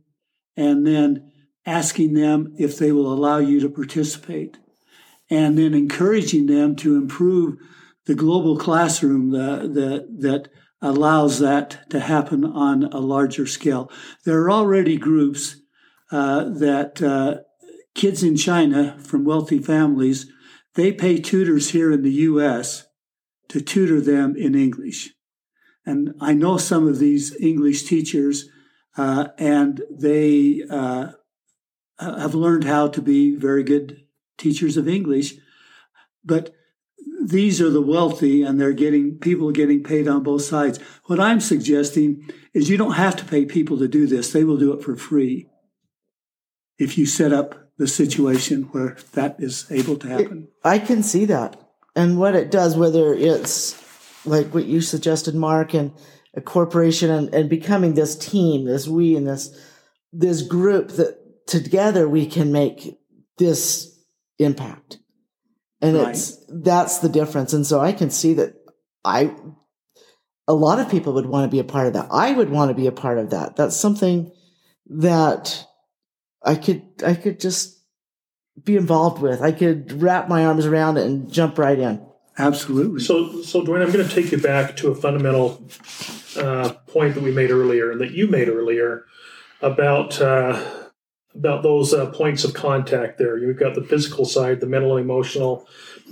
[0.57, 1.33] and then
[1.65, 4.59] asking them if they will allow you to participate
[5.31, 7.57] and then encouraging them to improve
[8.07, 10.49] the global classroom that, that, that
[10.81, 13.91] allows that to happen on a larger scale.
[14.25, 15.57] There are already groups
[16.11, 17.43] uh, that uh,
[17.95, 20.27] kids in China from wealthy families,
[20.75, 22.87] they pay tutors here in the U.S.
[23.49, 25.11] to tutor them in English.
[25.87, 28.49] And I know some of these English teachers
[28.97, 31.13] uh, and they uh,
[31.99, 34.05] have learned how to be very good
[34.39, 35.35] teachers of English.
[36.25, 36.55] But
[37.25, 40.79] these are the wealthy, and they're getting people getting paid on both sides.
[41.05, 44.57] What I'm suggesting is you don't have to pay people to do this; they will
[44.57, 45.49] do it for free
[46.79, 50.49] if you set up the situation where that is able to happen.
[50.65, 51.61] I can see that,
[51.95, 53.81] and what it does, whether it's
[54.25, 55.93] like what you suggested, Mark, and
[56.35, 59.57] a corporation and, and becoming this team, this we and this
[60.13, 62.99] this group that together we can make
[63.39, 63.99] this
[64.39, 64.99] impact.
[65.81, 66.11] And right.
[66.11, 67.53] it's that's the difference.
[67.53, 68.55] And so I can see that
[69.05, 69.35] I
[70.49, 72.09] a lot of people would want to be a part of that.
[72.11, 73.57] I would want to be a part of that.
[73.57, 74.33] That's something
[74.87, 75.67] that
[76.43, 77.79] I could I could just
[78.63, 79.41] be involved with.
[79.43, 82.05] I could wrap my arms around it and jump right in.
[82.39, 83.01] Absolutely.
[83.01, 85.63] So, so Duane, I'm going to take you back to a fundamental
[86.37, 89.05] uh, point that we made earlier and that you made earlier
[89.61, 90.61] about uh,
[91.35, 93.19] about those uh, points of contact.
[93.19, 95.67] There, you've got the physical side, the mental and emotional,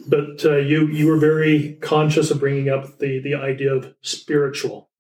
[0.07, 4.91] but uh, you you were very conscious of bringing up the the idea of spiritual.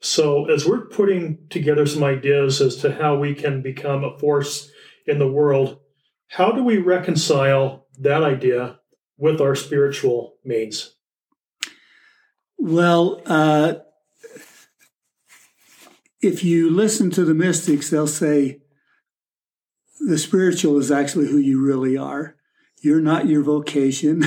[0.00, 4.70] So, as we're putting together some ideas as to how we can become a force
[5.06, 5.78] in the world,
[6.28, 8.80] how do we reconcile that idea
[9.16, 10.94] with our spiritual means?
[12.58, 13.74] Well, uh,
[16.24, 18.60] if you listen to the mystics, they'll say
[20.00, 22.36] the spiritual is actually who you really are.
[22.82, 24.24] You're not your vocation.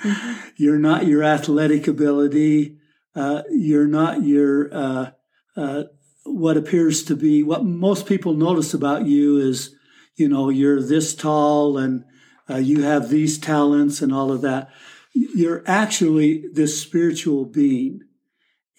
[0.56, 2.78] you're not your athletic ability.
[3.14, 5.10] Uh, you're not your uh,
[5.56, 5.84] uh,
[6.24, 9.74] what appears to be what most people notice about you is,
[10.16, 12.04] you know, you're this tall and
[12.48, 14.70] uh, you have these talents and all of that.
[15.12, 18.00] You're actually this spiritual being,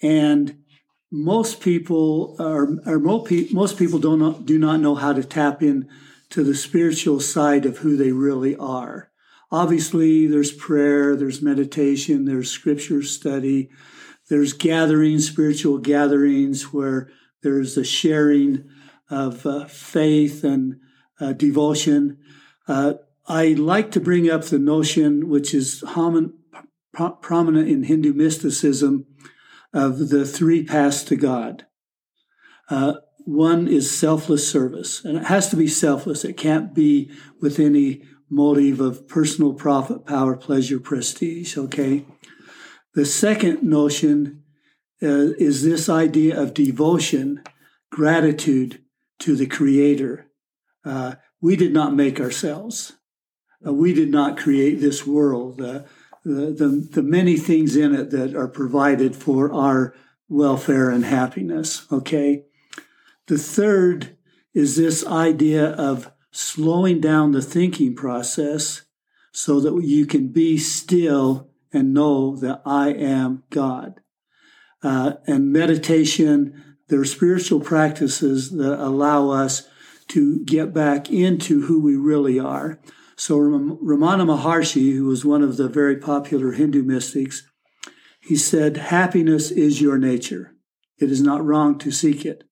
[0.00, 0.61] and
[1.14, 5.86] most people are, or most people don't do not know how to tap in
[6.30, 9.10] to the spiritual side of who they really are.
[9.50, 13.68] Obviously, there's prayer, there's meditation, there's scripture study,
[14.30, 17.10] there's gatherings, spiritual gatherings where
[17.42, 18.66] there's a sharing
[19.10, 20.80] of uh, faith and
[21.20, 22.16] uh, devotion.
[22.66, 22.94] Uh,
[23.26, 26.32] I like to bring up the notion, which is homin-
[26.94, 29.06] pro- prominent in Hindu mysticism,
[29.72, 31.66] of the three paths to God.
[32.68, 36.24] Uh, one is selfless service, and it has to be selfless.
[36.24, 41.56] It can't be with any motive of personal profit, power, pleasure, prestige.
[41.56, 42.04] Okay.
[42.94, 44.42] The second notion
[45.02, 47.42] uh, is this idea of devotion,
[47.90, 48.82] gratitude
[49.20, 50.26] to the Creator.
[50.84, 52.94] Uh, we did not make ourselves.
[53.66, 55.60] Uh, we did not create this world.
[56.24, 59.94] The, the, the many things in it that are provided for our
[60.28, 61.86] welfare and happiness.
[61.90, 62.44] Okay.
[63.26, 64.16] The third
[64.54, 68.82] is this idea of slowing down the thinking process
[69.32, 74.00] so that you can be still and know that I am God.
[74.82, 79.68] Uh, and meditation, there are spiritual practices that allow us
[80.08, 82.80] to get back into who we really are.
[83.16, 87.46] So Ramana Maharshi, who was one of the very popular Hindu mystics,
[88.20, 90.54] he said, happiness is your nature.
[90.98, 92.44] It is not wrong to seek it.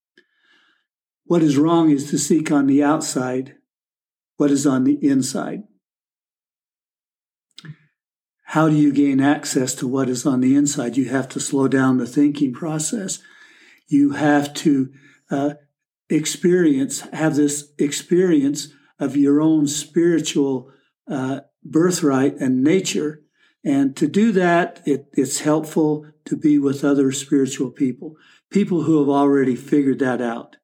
[1.25, 3.55] What is wrong is to seek on the outside
[4.41, 5.65] what is on the inside.
[8.45, 10.97] How do you gain access to what is on the inside?
[10.97, 13.19] You have to slow down the thinking process.
[13.87, 14.95] You have to
[15.31, 15.51] uh,
[16.09, 18.69] experience, have this experience
[19.01, 20.71] of your own spiritual
[21.11, 23.23] uh, birthright and nature.
[23.65, 28.17] And to do that, it, it's helpful to be with other spiritual people,
[28.51, 30.57] people who have already figured that out,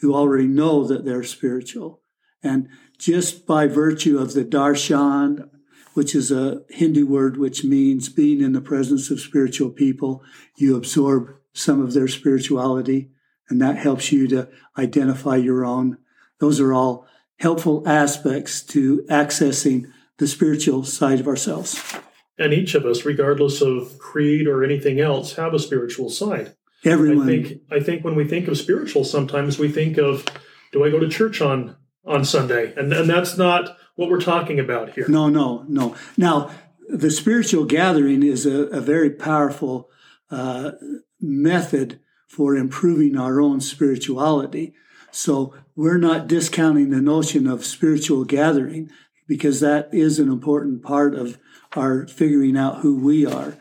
[0.00, 2.00] who already know that they're spiritual.
[2.42, 5.50] And just by virtue of the darshan,
[5.94, 10.22] which is a Hindu word which means being in the presence of spiritual people,
[10.56, 13.10] you absorb some of their spirituality,
[13.48, 15.98] and that helps you to identify your own.
[16.40, 17.06] Those are all
[17.38, 21.98] helpful aspects to accessing the spiritual side of ourselves.
[22.38, 26.54] And each of us, regardless of creed or anything else, have a spiritual side.
[26.84, 27.22] Everyone.
[27.22, 30.24] I think I think when we think of spiritual, sometimes we think of,
[30.72, 32.74] do I go to church on on Sunday?
[32.76, 35.06] And and that's not what we're talking about here.
[35.08, 35.96] No, no, no.
[36.16, 36.50] Now,
[36.88, 39.88] the spiritual gathering is a, a very powerful
[40.30, 40.72] uh,
[41.20, 44.74] method for improving our own spirituality.
[45.14, 48.90] So we're not discounting the notion of spiritual gathering
[49.28, 51.38] because that is an important part of
[51.76, 53.56] our figuring out who we are.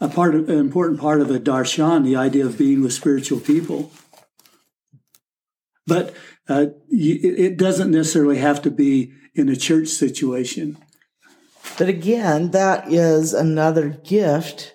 [0.00, 3.40] A part of, an important part of a darshan, the idea of being with spiritual
[3.40, 3.90] people.
[5.86, 6.14] But
[6.46, 10.76] uh, it doesn't necessarily have to be in a church situation.
[11.78, 14.74] But again, that is another gift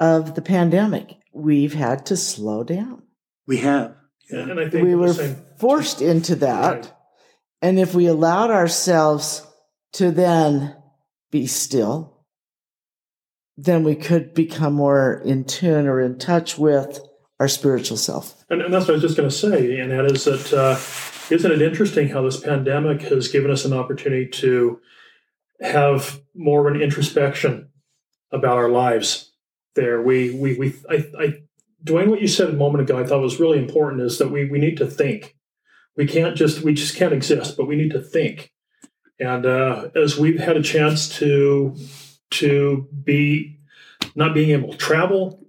[0.00, 1.18] of the pandemic.
[1.32, 3.04] We've had to slow down.
[3.46, 3.94] We have.
[4.30, 4.40] Yeah.
[4.40, 5.14] And I think we were
[5.58, 6.74] forced into that.
[6.74, 6.92] Right.
[7.62, 9.46] And if we allowed ourselves
[9.94, 10.76] to then
[11.30, 12.24] be still,
[13.56, 17.00] then we could become more in tune or in touch with
[17.40, 18.44] our spiritual self.
[18.50, 20.76] And, and that's what I was just going to say, and that is that uh,
[21.34, 24.80] isn't it interesting how this pandemic has given us an opportunity to
[25.60, 27.70] have more of an introspection
[28.30, 29.32] about our lives?
[29.74, 31.34] There, we we we I, I
[31.84, 34.46] Duane, what you said a moment ago, I thought was really important is that we
[34.46, 35.36] we need to think.
[35.96, 38.52] We can't just we just can't exist, but we need to think.
[39.20, 41.76] And uh, as we've had a chance to
[42.32, 43.60] to be
[44.16, 45.46] not being able to travel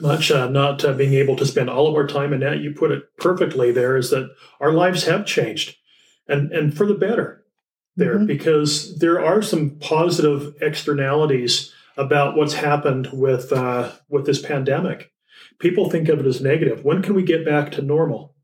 [0.00, 2.72] much, uh, not uh, being able to spend all of our time, and that you
[2.72, 3.70] put it perfectly.
[3.70, 5.76] There is that our lives have changed,
[6.26, 7.42] and and for the better.
[7.96, 8.26] There, mm-hmm.
[8.26, 15.12] because there are some positive externalities about what's happened with uh, with this pandemic
[15.58, 16.84] people think of it as negative.
[16.84, 18.34] When can we get back to normal?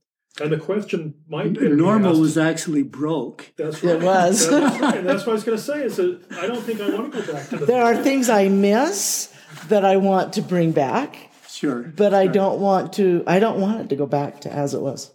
[0.41, 3.53] And the question might be normal was actually broke.
[3.59, 3.97] That's right.
[3.97, 4.49] It was.
[4.49, 4.99] that's right.
[4.99, 5.83] And that's what I was going to say.
[5.83, 7.67] Is that I don't think I want to go back to the.
[7.67, 9.35] There are things I miss
[9.69, 11.17] that I want to bring back.
[11.49, 11.83] Sure.
[11.83, 13.25] But I don't want to.
[13.27, 15.13] I don't want it to go back to as it was.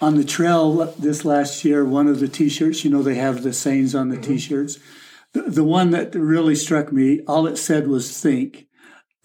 [0.00, 3.52] On the trail this last year, one of the T-shirts, you know, they have the
[3.52, 4.22] sayings on the Mhm.
[4.22, 4.78] T-shirts.
[5.32, 8.67] The, the one that really struck me, all it said was "think."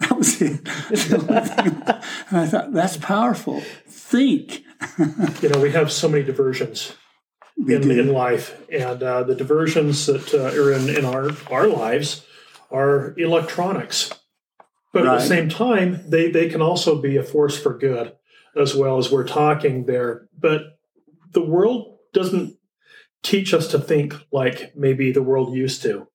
[0.00, 0.60] That was it.
[2.30, 3.60] and I thought that's powerful.
[3.88, 4.62] Think.
[5.40, 6.94] You know, we have so many diversions
[7.56, 12.26] in, in life, and uh, the diversions that uh, are in, in our, our lives
[12.70, 14.12] are electronics.
[14.92, 18.12] But at the same time, they, they can also be a force for good
[18.56, 20.28] as well as we're talking there.
[20.38, 20.62] But
[21.32, 22.56] the world doesn't
[23.22, 26.06] teach us to think like maybe the world used to.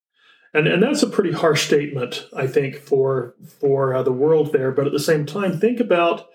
[0.54, 4.72] And, and that's a pretty harsh statement, I think, for for uh, the world there.
[4.72, 6.28] But at the same time, think about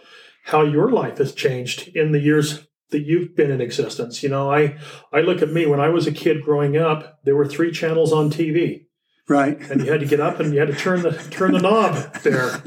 [0.44, 4.22] how your life has changed in the years that you've been in existence.
[4.22, 4.78] You know, I
[5.12, 7.20] I look at me when I was a kid growing up.
[7.24, 8.86] There were three channels on TV,
[9.28, 9.58] right.
[9.70, 12.14] and you had to get up and you had to turn the turn the knob
[12.22, 12.62] there.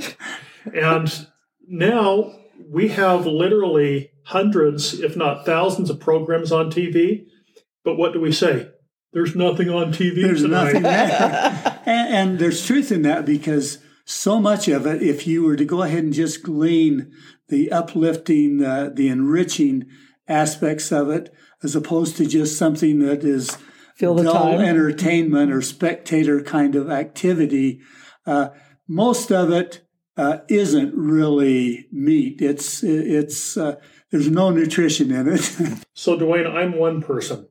[0.74, 1.28] And
[1.66, 2.34] now
[2.70, 7.26] we have literally hundreds, if not thousands, of programs on TV.
[7.86, 8.70] But what do we say?
[9.14, 10.74] There's nothing on TV There's tonight.
[10.74, 11.82] nothing there.
[11.86, 15.66] and, and there's truth in that because so much of it, if you were to
[15.66, 17.12] go ahead and just glean
[17.50, 19.86] the uplifting, uh, the enriching
[20.28, 21.34] aspects of it,
[21.64, 23.58] as opposed to just something that is
[23.96, 24.62] Fill the dull time.
[24.62, 27.82] entertainment or spectator kind of activity,
[28.26, 28.50] uh,
[28.88, 29.82] most of it
[30.18, 32.42] uh, isn't really meat.
[32.42, 33.76] It's it's uh,
[34.12, 35.52] there's no nutrition in it.
[35.96, 37.48] So, Duane, I'm one person.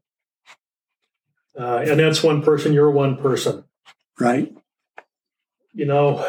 [1.58, 3.64] Uh, and that's one person, you're one person.
[4.20, 4.52] right?
[5.72, 6.26] You know,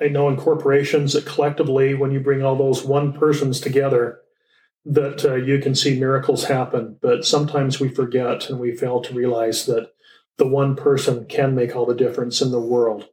[0.00, 4.20] I know in corporations that collectively, when you bring all those one persons together,
[4.84, 6.96] that uh, you can see miracles happen.
[7.02, 9.92] But sometimes we forget and we fail to realize that
[10.38, 13.08] the one person can make all the difference in the world.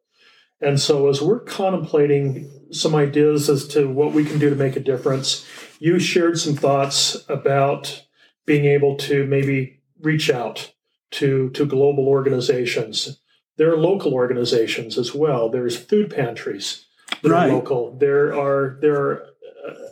[0.61, 4.75] And so, as we're contemplating some ideas as to what we can do to make
[4.75, 5.45] a difference,
[5.79, 8.05] you shared some thoughts about
[8.45, 10.73] being able to maybe reach out
[11.11, 13.19] to, to global organizations.
[13.57, 15.49] There are local organizations as well.
[15.49, 16.85] There's food pantries
[17.23, 17.49] that Right.
[17.49, 17.97] are local.
[17.97, 19.25] There are there are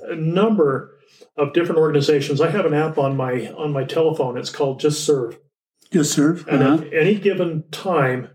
[0.10, 0.92] a number
[1.38, 2.40] of different organizations.
[2.40, 4.38] I have an app on my on my telephone.
[4.38, 5.40] It's called Just Serve.
[5.92, 6.48] Just serve.
[6.48, 6.84] And Uh-huh.
[6.86, 8.30] at any given time,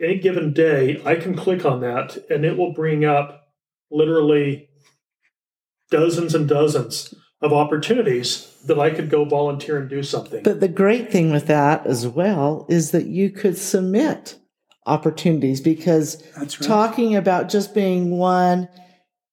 [0.00, 3.48] any given day, I can click on that and it will bring up
[3.90, 4.68] literally
[5.90, 10.42] dozens and dozens of opportunities that I could go volunteer and do something.
[10.42, 14.38] But the great thing with that as well is that you could submit
[14.86, 16.66] opportunities because That's right.
[16.66, 18.68] talking about just being one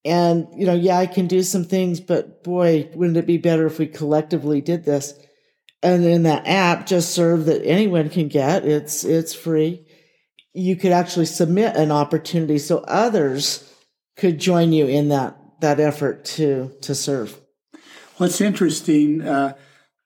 [0.03, 3.67] and you know yeah i can do some things but boy wouldn't it be better
[3.67, 5.13] if we collectively did this
[5.83, 9.85] and in that app just serve that anyone can get it's it's free
[10.53, 13.71] you could actually submit an opportunity so others
[14.17, 17.39] could join you in that that effort to to serve
[18.17, 19.55] What's interesting uh,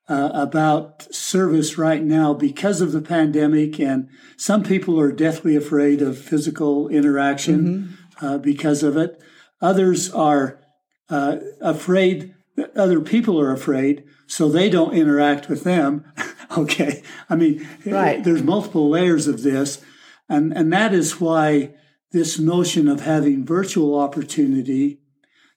[0.08, 6.01] uh, about service right now, because of the pandemic, and some people are deathly afraid
[6.01, 9.22] of physical interaction uh, because of it.
[9.62, 10.62] Others are
[11.10, 16.05] uh, afraid that other people are afraid, so they don't interact with them.
[16.58, 18.24] okay, I mean, Right.
[18.24, 19.82] there's multiple layers of this,
[20.30, 21.74] and and that is why
[22.12, 25.01] this notion of having virtual opportunity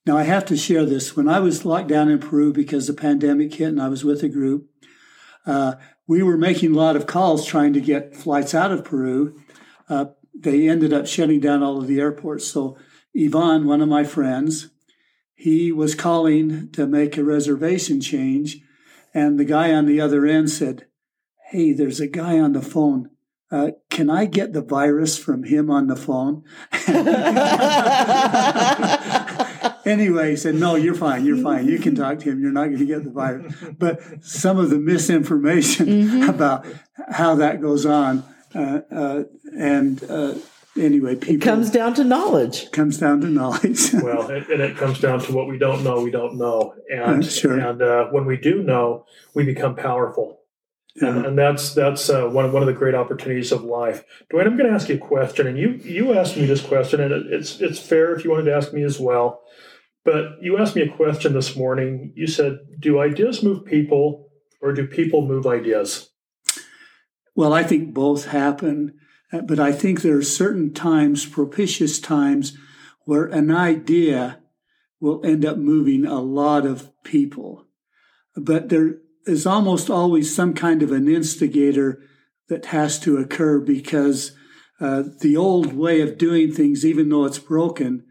[0.07, 1.15] now, I have to share this.
[1.15, 4.23] When I was locked down in Peru because the pandemic hit and I was with
[4.23, 4.71] a group,
[5.47, 5.75] uh,
[6.07, 9.39] we were making a lot of calls trying to get flights out of Peru.
[9.89, 12.47] Uh, they ended up shutting down all of the airports.
[12.47, 12.79] So,
[13.15, 14.71] Ivan, one of my friends,
[15.35, 18.59] he was calling to make a reservation change.
[19.13, 20.87] And the guy on the other end said,
[21.51, 23.11] Hey, there's a guy on the phone.
[23.53, 26.45] Uh, can I get the virus from him on the phone?
[29.91, 31.25] anyway, he said, No, you're fine.
[31.27, 31.67] You're fine.
[31.69, 32.41] You can talk to him.
[32.41, 33.55] You're not going to get the virus.
[33.79, 36.67] But some of the misinformation about
[37.11, 38.25] how that goes on.
[38.55, 39.23] Uh, uh,
[39.57, 40.35] and uh,
[40.77, 41.37] anyway, people.
[41.37, 43.93] it comes down to knowledge comes down to knowledge.
[44.03, 46.75] well, and, and it comes down to what we don't know, we don't know.
[46.93, 47.59] And, Uh, sure.
[47.59, 50.41] and uh, when we do know, we become powerful.
[51.01, 51.29] And, Yeah.
[51.29, 54.03] and that's that's uh, one one of the great opportunities of life.
[54.29, 57.01] Duane, I'm going to ask you a question, and you you asked me this question,
[57.01, 59.41] and it, it's it's fair if you wanted to ask me as well.
[60.05, 62.13] But you asked me a question this morning.
[62.17, 64.31] You said, "Do ideas move people,
[64.61, 66.11] or do people move ideas?"
[67.35, 68.95] Well, I think both happen,
[69.33, 72.57] uh, but I think there are certain times, propitious times,
[73.05, 74.41] where an idea
[75.01, 77.67] will end up moving a lot of people.
[78.37, 82.03] But there is almost always some kind of an instigator
[82.49, 84.33] that has to occur because
[84.81, 88.05] uh, the old way of doing things, even though it's broken,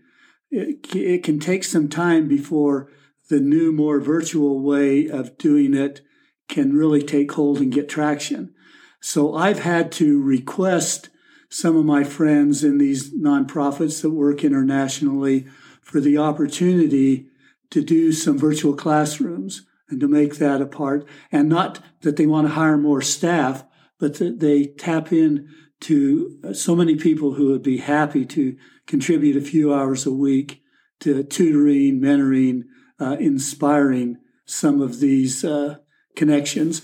[0.52, 2.92] it, it can take some time before
[3.30, 6.02] the new, more virtual way of doing it
[6.48, 8.54] can really take hold and get traction.
[9.00, 11.10] So I've had to request
[11.50, 15.48] some of my friends in these nonprofits that work internationally
[15.82, 17.28] for the opportunity
[17.72, 21.08] to do some virtual classrooms and to make that a part.
[21.32, 23.64] And not that they want to hire more staff,
[24.00, 25.50] but that they tap in
[25.82, 30.62] to so many people who would be happy to contribute a few hours a week
[31.00, 32.64] to tutoring, mentoring,
[33.00, 35.78] uh, inspiring some of these uh,
[36.16, 36.82] connections,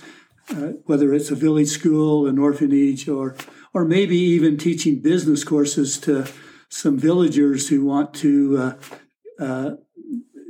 [0.50, 3.36] uh, whether it's a village school, an orphanage, or
[3.74, 6.26] or maybe even teaching business courses to
[6.70, 9.72] some villagers who want to, uh, uh,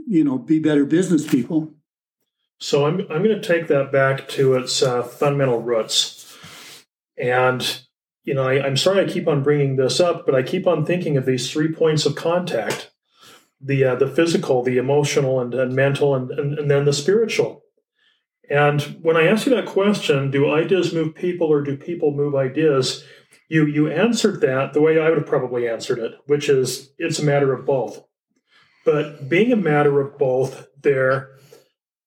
[0.08, 1.74] you know, be better business people.
[2.60, 6.36] So I'm I'm going to take that back to its uh, fundamental roots,
[7.18, 7.85] and
[8.26, 10.86] you know I, I'm sorry I keep on bringing this up, but I keep on
[10.86, 12.92] thinking of these three points of contact
[13.62, 17.64] the uh, the physical, the emotional, and, and mental, and, and, and then the spiritual.
[18.50, 22.36] And when I asked you that question, do ideas move people or do people move
[22.36, 23.04] ideas?
[23.50, 27.20] You you answered that the way I would have probably answered it, which is it's
[27.20, 28.04] a matter of both.
[28.86, 31.30] But being a matter of both, there,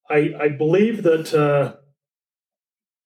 [0.09, 1.78] I I believe that uh,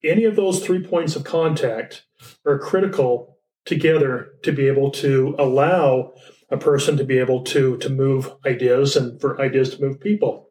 [0.03, 2.05] any of those three points of contact
[2.45, 6.13] are critical together to be able to allow
[6.49, 10.49] a person to be able to to move ideas and for ideas to move people.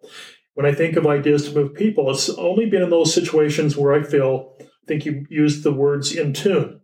[0.55, 3.94] When I think of ideas to move people, it's only been in those situations where
[3.94, 6.80] I feel I think you used the words in tune.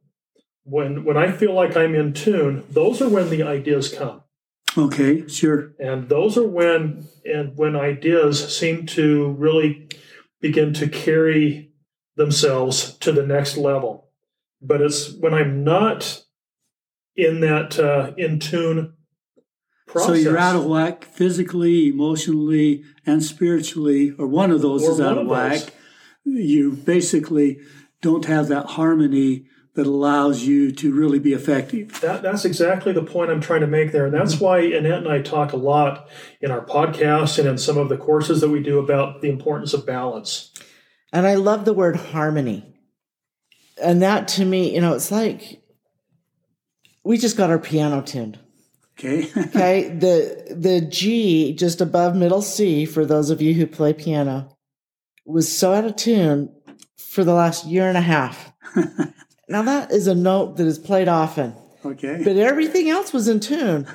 [0.64, 4.22] When when I feel like I'm in tune, those are when the ideas come.
[4.76, 5.72] Okay, sure.
[5.78, 9.88] And those are when and when ideas seem to really
[10.40, 11.67] begin to carry
[12.18, 14.10] themselves to the next level.
[14.60, 16.24] But it's when I'm not
[17.16, 18.94] in that uh, in tune
[19.86, 20.08] process.
[20.08, 25.00] So you're out of whack physically, emotionally, and spiritually, or one of those Or is
[25.00, 25.60] out of of whack.
[25.60, 25.70] those.
[26.24, 27.58] You basically
[28.02, 32.00] don't have that harmony that allows you to really be effective.
[32.00, 34.06] That, that's exactly the point I'm trying to make there.
[34.06, 36.08] And that's why Annette and I talk a lot
[36.40, 39.72] in our podcast and in some of the courses that we do about the importance
[39.72, 40.52] of balance.
[41.12, 42.74] And I love the word harmony.
[43.82, 45.62] And that to me, you know, it's like
[47.04, 48.38] we just got our piano tuned.
[48.98, 49.30] Okay.
[49.36, 49.88] Okay.
[49.88, 54.56] the the G just above middle C, for those of you who play piano,
[55.24, 56.52] was so out of tune
[56.96, 58.52] for the last year and a half.
[59.48, 61.54] now that is a note that is played often.
[61.84, 62.20] okay.
[62.24, 63.86] But everything else was in tune.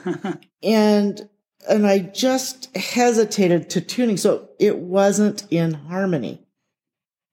[0.63, 1.29] and
[1.67, 4.17] and I just hesitated to tuning.
[4.17, 6.42] So it wasn't in harmony.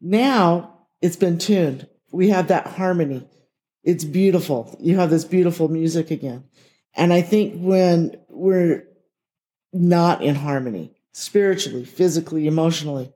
[0.00, 1.88] Now it's been tuned.
[2.12, 3.28] We have that harmony.
[3.82, 4.76] It's beautiful.
[4.80, 6.44] You have this beautiful music again.
[6.94, 8.84] And I think when we're
[9.72, 13.12] not in harmony, spiritually, physically, emotionally,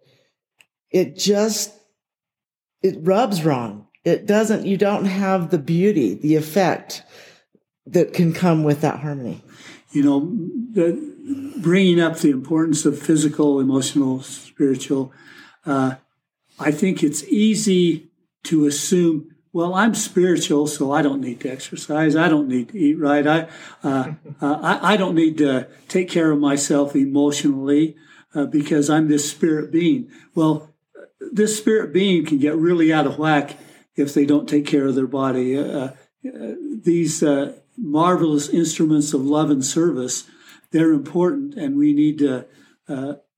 [0.90, 1.72] it just,
[2.82, 3.88] it rubs wrong.
[4.04, 7.02] It doesn't, you don't have the beauty, the effect
[7.86, 9.42] that can come with that harmony.
[9.94, 10.20] you know,
[10.72, 15.12] the, bringing up the importance of physical, emotional, spiritual,
[15.64, 15.94] uh,
[16.58, 18.10] I think it's easy
[18.44, 22.14] to assume, well, I'm spiritual, so I don't need to exercise.
[22.16, 23.26] I don't need to eat right.
[23.26, 23.48] I,
[23.82, 27.96] uh, uh, I, I don't need to take care of myself emotionally
[28.34, 30.10] uh, because I'm this spirit being.
[30.34, 30.70] Well,
[31.32, 33.56] this spirit being can get really out of whack
[33.96, 35.58] if they don't take care of their body.
[35.58, 35.90] Uh,
[36.26, 40.24] uh, these uh, marvelous instruments of love and service,
[40.70, 42.46] they're important, and we need to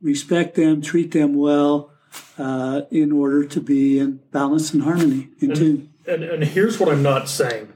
[0.00, 1.90] respect them, treat them well,
[2.38, 5.90] uh, in order to be in balance and harmony, in tune.
[6.06, 7.72] And, and here's what I'm not saying.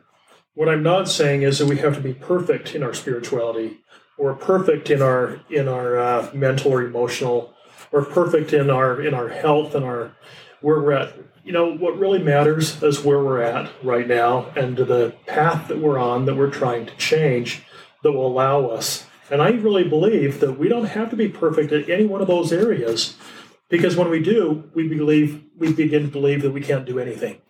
[0.55, 3.81] What I'm not saying is that we have to be perfect in our spirituality,
[4.19, 7.55] or perfect in our in our uh, mental or emotional,
[7.93, 10.13] or perfect in our in our health and our
[10.61, 11.15] where we're at.
[11.43, 15.79] You know what really matters is where we're at right now and the path that
[15.79, 17.63] we're on that we're trying to change
[18.03, 19.07] that will allow us.
[19.31, 22.27] And I really believe that we don't have to be perfect at any one of
[22.27, 23.17] those areas,
[23.71, 27.41] because when we do, we believe we begin to believe that we can't do anything.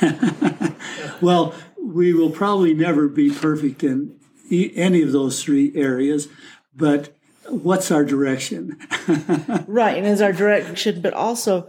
[1.20, 4.18] Well, we will probably never be perfect in
[4.50, 6.28] e- any of those three areas,
[6.74, 7.16] but
[7.48, 8.78] what's our direction?
[9.66, 9.98] Right.
[9.98, 11.68] And is our direction, but also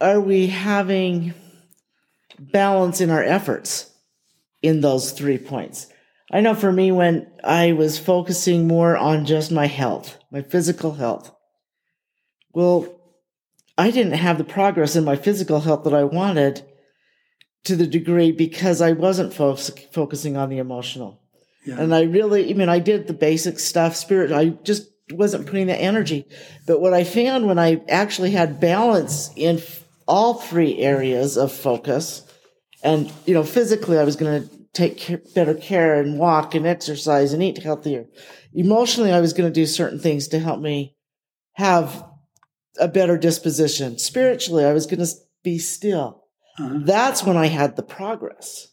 [0.00, 1.34] are we having
[2.38, 3.90] balance in our efforts
[4.62, 5.86] in those three points?
[6.30, 10.94] I know for me, when I was focusing more on just my health, my physical
[10.94, 11.32] health,
[12.52, 12.95] well,
[13.78, 16.64] I didn't have the progress in my physical health that I wanted
[17.64, 21.20] to the degree because I wasn't fo- focusing on the emotional.
[21.66, 21.80] Yeah.
[21.80, 24.32] And I really, I mean, I did the basic stuff, spirit.
[24.32, 26.26] I just wasn't putting the energy.
[26.66, 31.52] But what I found when I actually had balance in f- all three areas of
[31.52, 32.22] focus,
[32.82, 36.66] and you know, physically, I was going to take care, better care and walk and
[36.66, 38.06] exercise and eat healthier.
[38.52, 40.94] Emotionally, I was going to do certain things to help me
[41.54, 42.05] have
[42.80, 43.98] a better disposition.
[43.98, 45.12] Spiritually, I was going to
[45.42, 46.24] be still.
[46.58, 46.80] Uh-huh.
[46.82, 48.68] That's when I had the progress.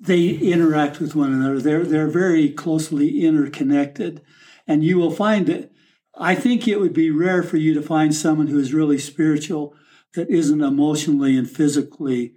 [0.00, 1.60] They interact with one another.
[1.60, 4.22] They're they're very closely interconnected,
[4.66, 5.70] and you will find that.
[6.16, 9.74] I think it would be rare for you to find someone who is really spiritual
[10.14, 12.34] that isn't emotionally and physically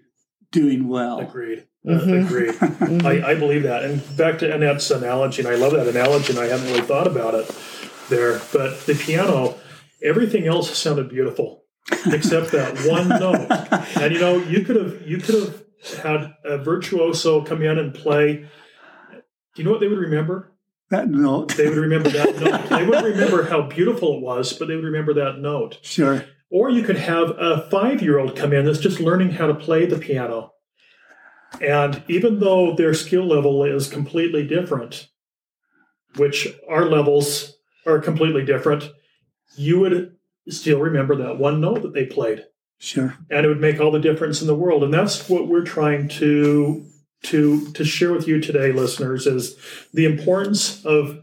[0.51, 1.19] doing well.
[1.19, 1.67] Agreed.
[1.85, 2.11] Mm-hmm.
[2.11, 3.05] Uh, agreed.
[3.05, 3.83] I, I believe that.
[3.83, 7.07] And back to Annette's analogy, and I love that analogy, and I haven't really thought
[7.07, 7.47] about it
[8.09, 8.41] there.
[8.51, 9.55] But the piano,
[10.03, 11.63] everything else sounded beautiful
[12.07, 13.47] except that one note.
[14.01, 15.63] And you know, you could have you could have
[16.03, 18.35] had a virtuoso come in and play.
[18.37, 20.53] Do you know what they would remember?
[20.89, 22.69] That note, They would remember that note.
[22.69, 25.79] They would remember how beautiful it was, but they would remember that note.
[25.81, 26.23] sure.
[26.49, 29.53] Or you could have a five year old come in that's just learning how to
[29.55, 30.53] play the piano.
[31.59, 35.09] And even though their skill level is completely different,
[36.15, 38.89] which our levels are completely different,
[39.57, 40.15] you would
[40.49, 42.45] still remember that one note that they played.
[42.79, 43.17] Sure.
[43.29, 44.83] And it would make all the difference in the world.
[44.83, 46.85] And that's what we're trying to
[47.23, 49.57] to to share with you today, listeners, is
[49.93, 51.19] the importance of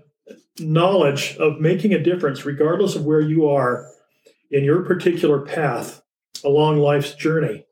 [0.59, 3.87] knowledge of making a difference, regardless of where you are
[4.51, 6.03] in your particular path
[6.45, 7.65] along life's journey,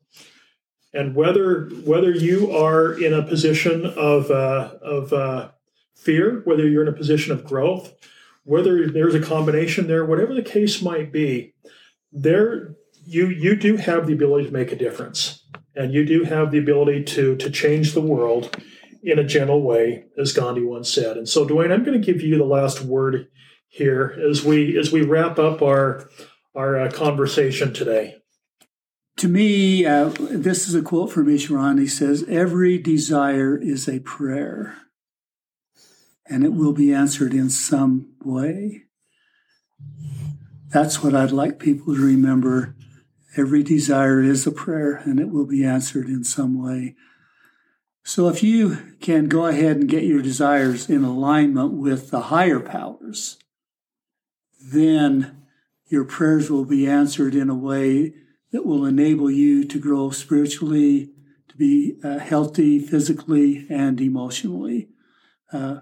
[0.93, 5.49] and whether whether you are in a position of uh, of uh,
[5.95, 7.93] fear, whether you're in a position of growth,
[8.43, 11.53] whether there's a combination there, whatever the case might be,
[12.11, 12.75] there
[13.05, 16.59] you you do have the ability to make a difference, and you do have the
[16.59, 18.55] ability to to change the world
[19.01, 21.17] in a gentle way, as Gandhi once said.
[21.17, 23.27] And so, Duane, I'm going to give you the last word
[23.67, 26.07] here as we as we wrap up our
[26.55, 28.15] our uh, conversation today.
[29.17, 31.79] To me, uh, this is a quote from Easwaran.
[31.79, 34.77] He says, Every desire is a prayer,
[36.27, 38.83] and it will be answered in some way.
[40.69, 42.75] That's what I'd like people to remember.
[43.35, 46.95] Every desire is a prayer, and it will be answered in some way.
[48.03, 52.59] So if you can go ahead and get your desires in alignment with the higher
[52.59, 53.37] powers,
[54.59, 55.43] then
[55.87, 58.13] your prayers will be answered in a way
[58.51, 61.11] that will enable you to grow spiritually,
[61.49, 64.89] to be uh, healthy physically and emotionally.
[65.51, 65.79] Uh,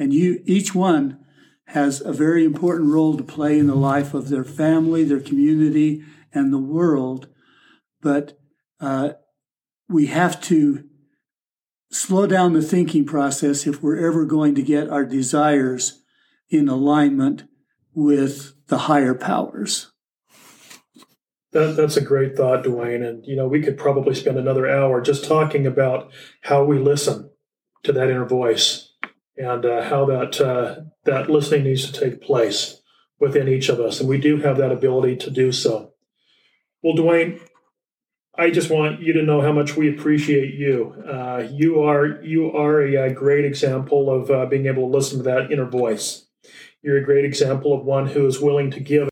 [0.00, 1.18] and you, each one
[1.66, 6.02] has a very important role to play in the life of their family, their community,
[6.32, 7.28] and the world.
[8.00, 8.38] But
[8.80, 9.10] uh,
[9.90, 10.84] we have to
[11.92, 16.02] slow down the thinking process if we're ever going to get our desires
[16.48, 17.44] in alignment
[17.92, 19.92] with the higher powers.
[21.52, 23.02] That, that's a great thought, Duane.
[23.02, 27.30] And, you know, we could probably spend another hour just talking about how we listen
[27.82, 28.89] to that inner voice
[29.40, 32.80] and uh, how that, uh, that listening needs to take place
[33.18, 34.00] within each of us.
[34.00, 35.92] And we do have that ability to do so.
[36.82, 37.40] Well, Duane,
[38.36, 40.94] I just want you to know how much we appreciate you.
[41.06, 45.18] Uh, you are you are a, a great example of uh, being able to listen
[45.18, 46.26] to that inner voice.
[46.82, 49.10] You're a great example of one who is willing to give.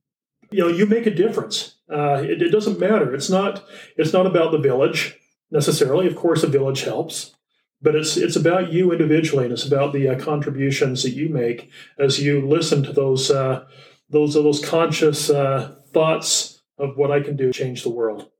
[0.50, 1.76] You know, you make a difference.
[1.92, 3.14] Uh, it, it doesn't matter.
[3.14, 3.64] It's not.
[3.96, 5.18] It's not about the village
[5.50, 6.06] necessarily.
[6.06, 7.34] Of course, a village helps,
[7.80, 11.70] but it's it's about you individually, and it's about the uh, contributions that you make
[11.98, 13.66] as you listen to those uh,
[14.10, 18.30] those those conscious uh, thoughts of what I can do to change the world.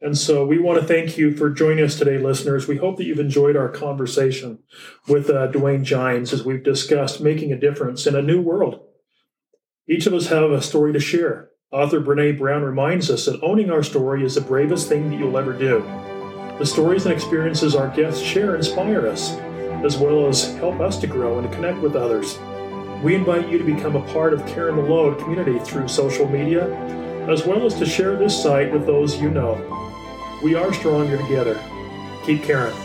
[0.00, 2.66] And so we want to thank you for joining us today, listeners.
[2.66, 4.58] We hope that you've enjoyed our conversation
[5.06, 8.80] with uh, Duane Gines as we've discussed making a difference in a new world.
[9.88, 11.50] Each of us have a story to share.
[11.70, 15.38] Author Brene Brown reminds us that owning our story is the bravest thing that you'll
[15.38, 15.82] ever do.
[16.62, 19.32] The stories and experiences our guests share inspire us,
[19.84, 22.38] as well as help us to grow and to connect with others.
[23.02, 26.72] We invite you to become a part of Carrying the Load community through social media,
[27.28, 29.58] as well as to share this site with those you know.
[30.40, 31.60] We are stronger together.
[32.24, 32.76] Keep caring.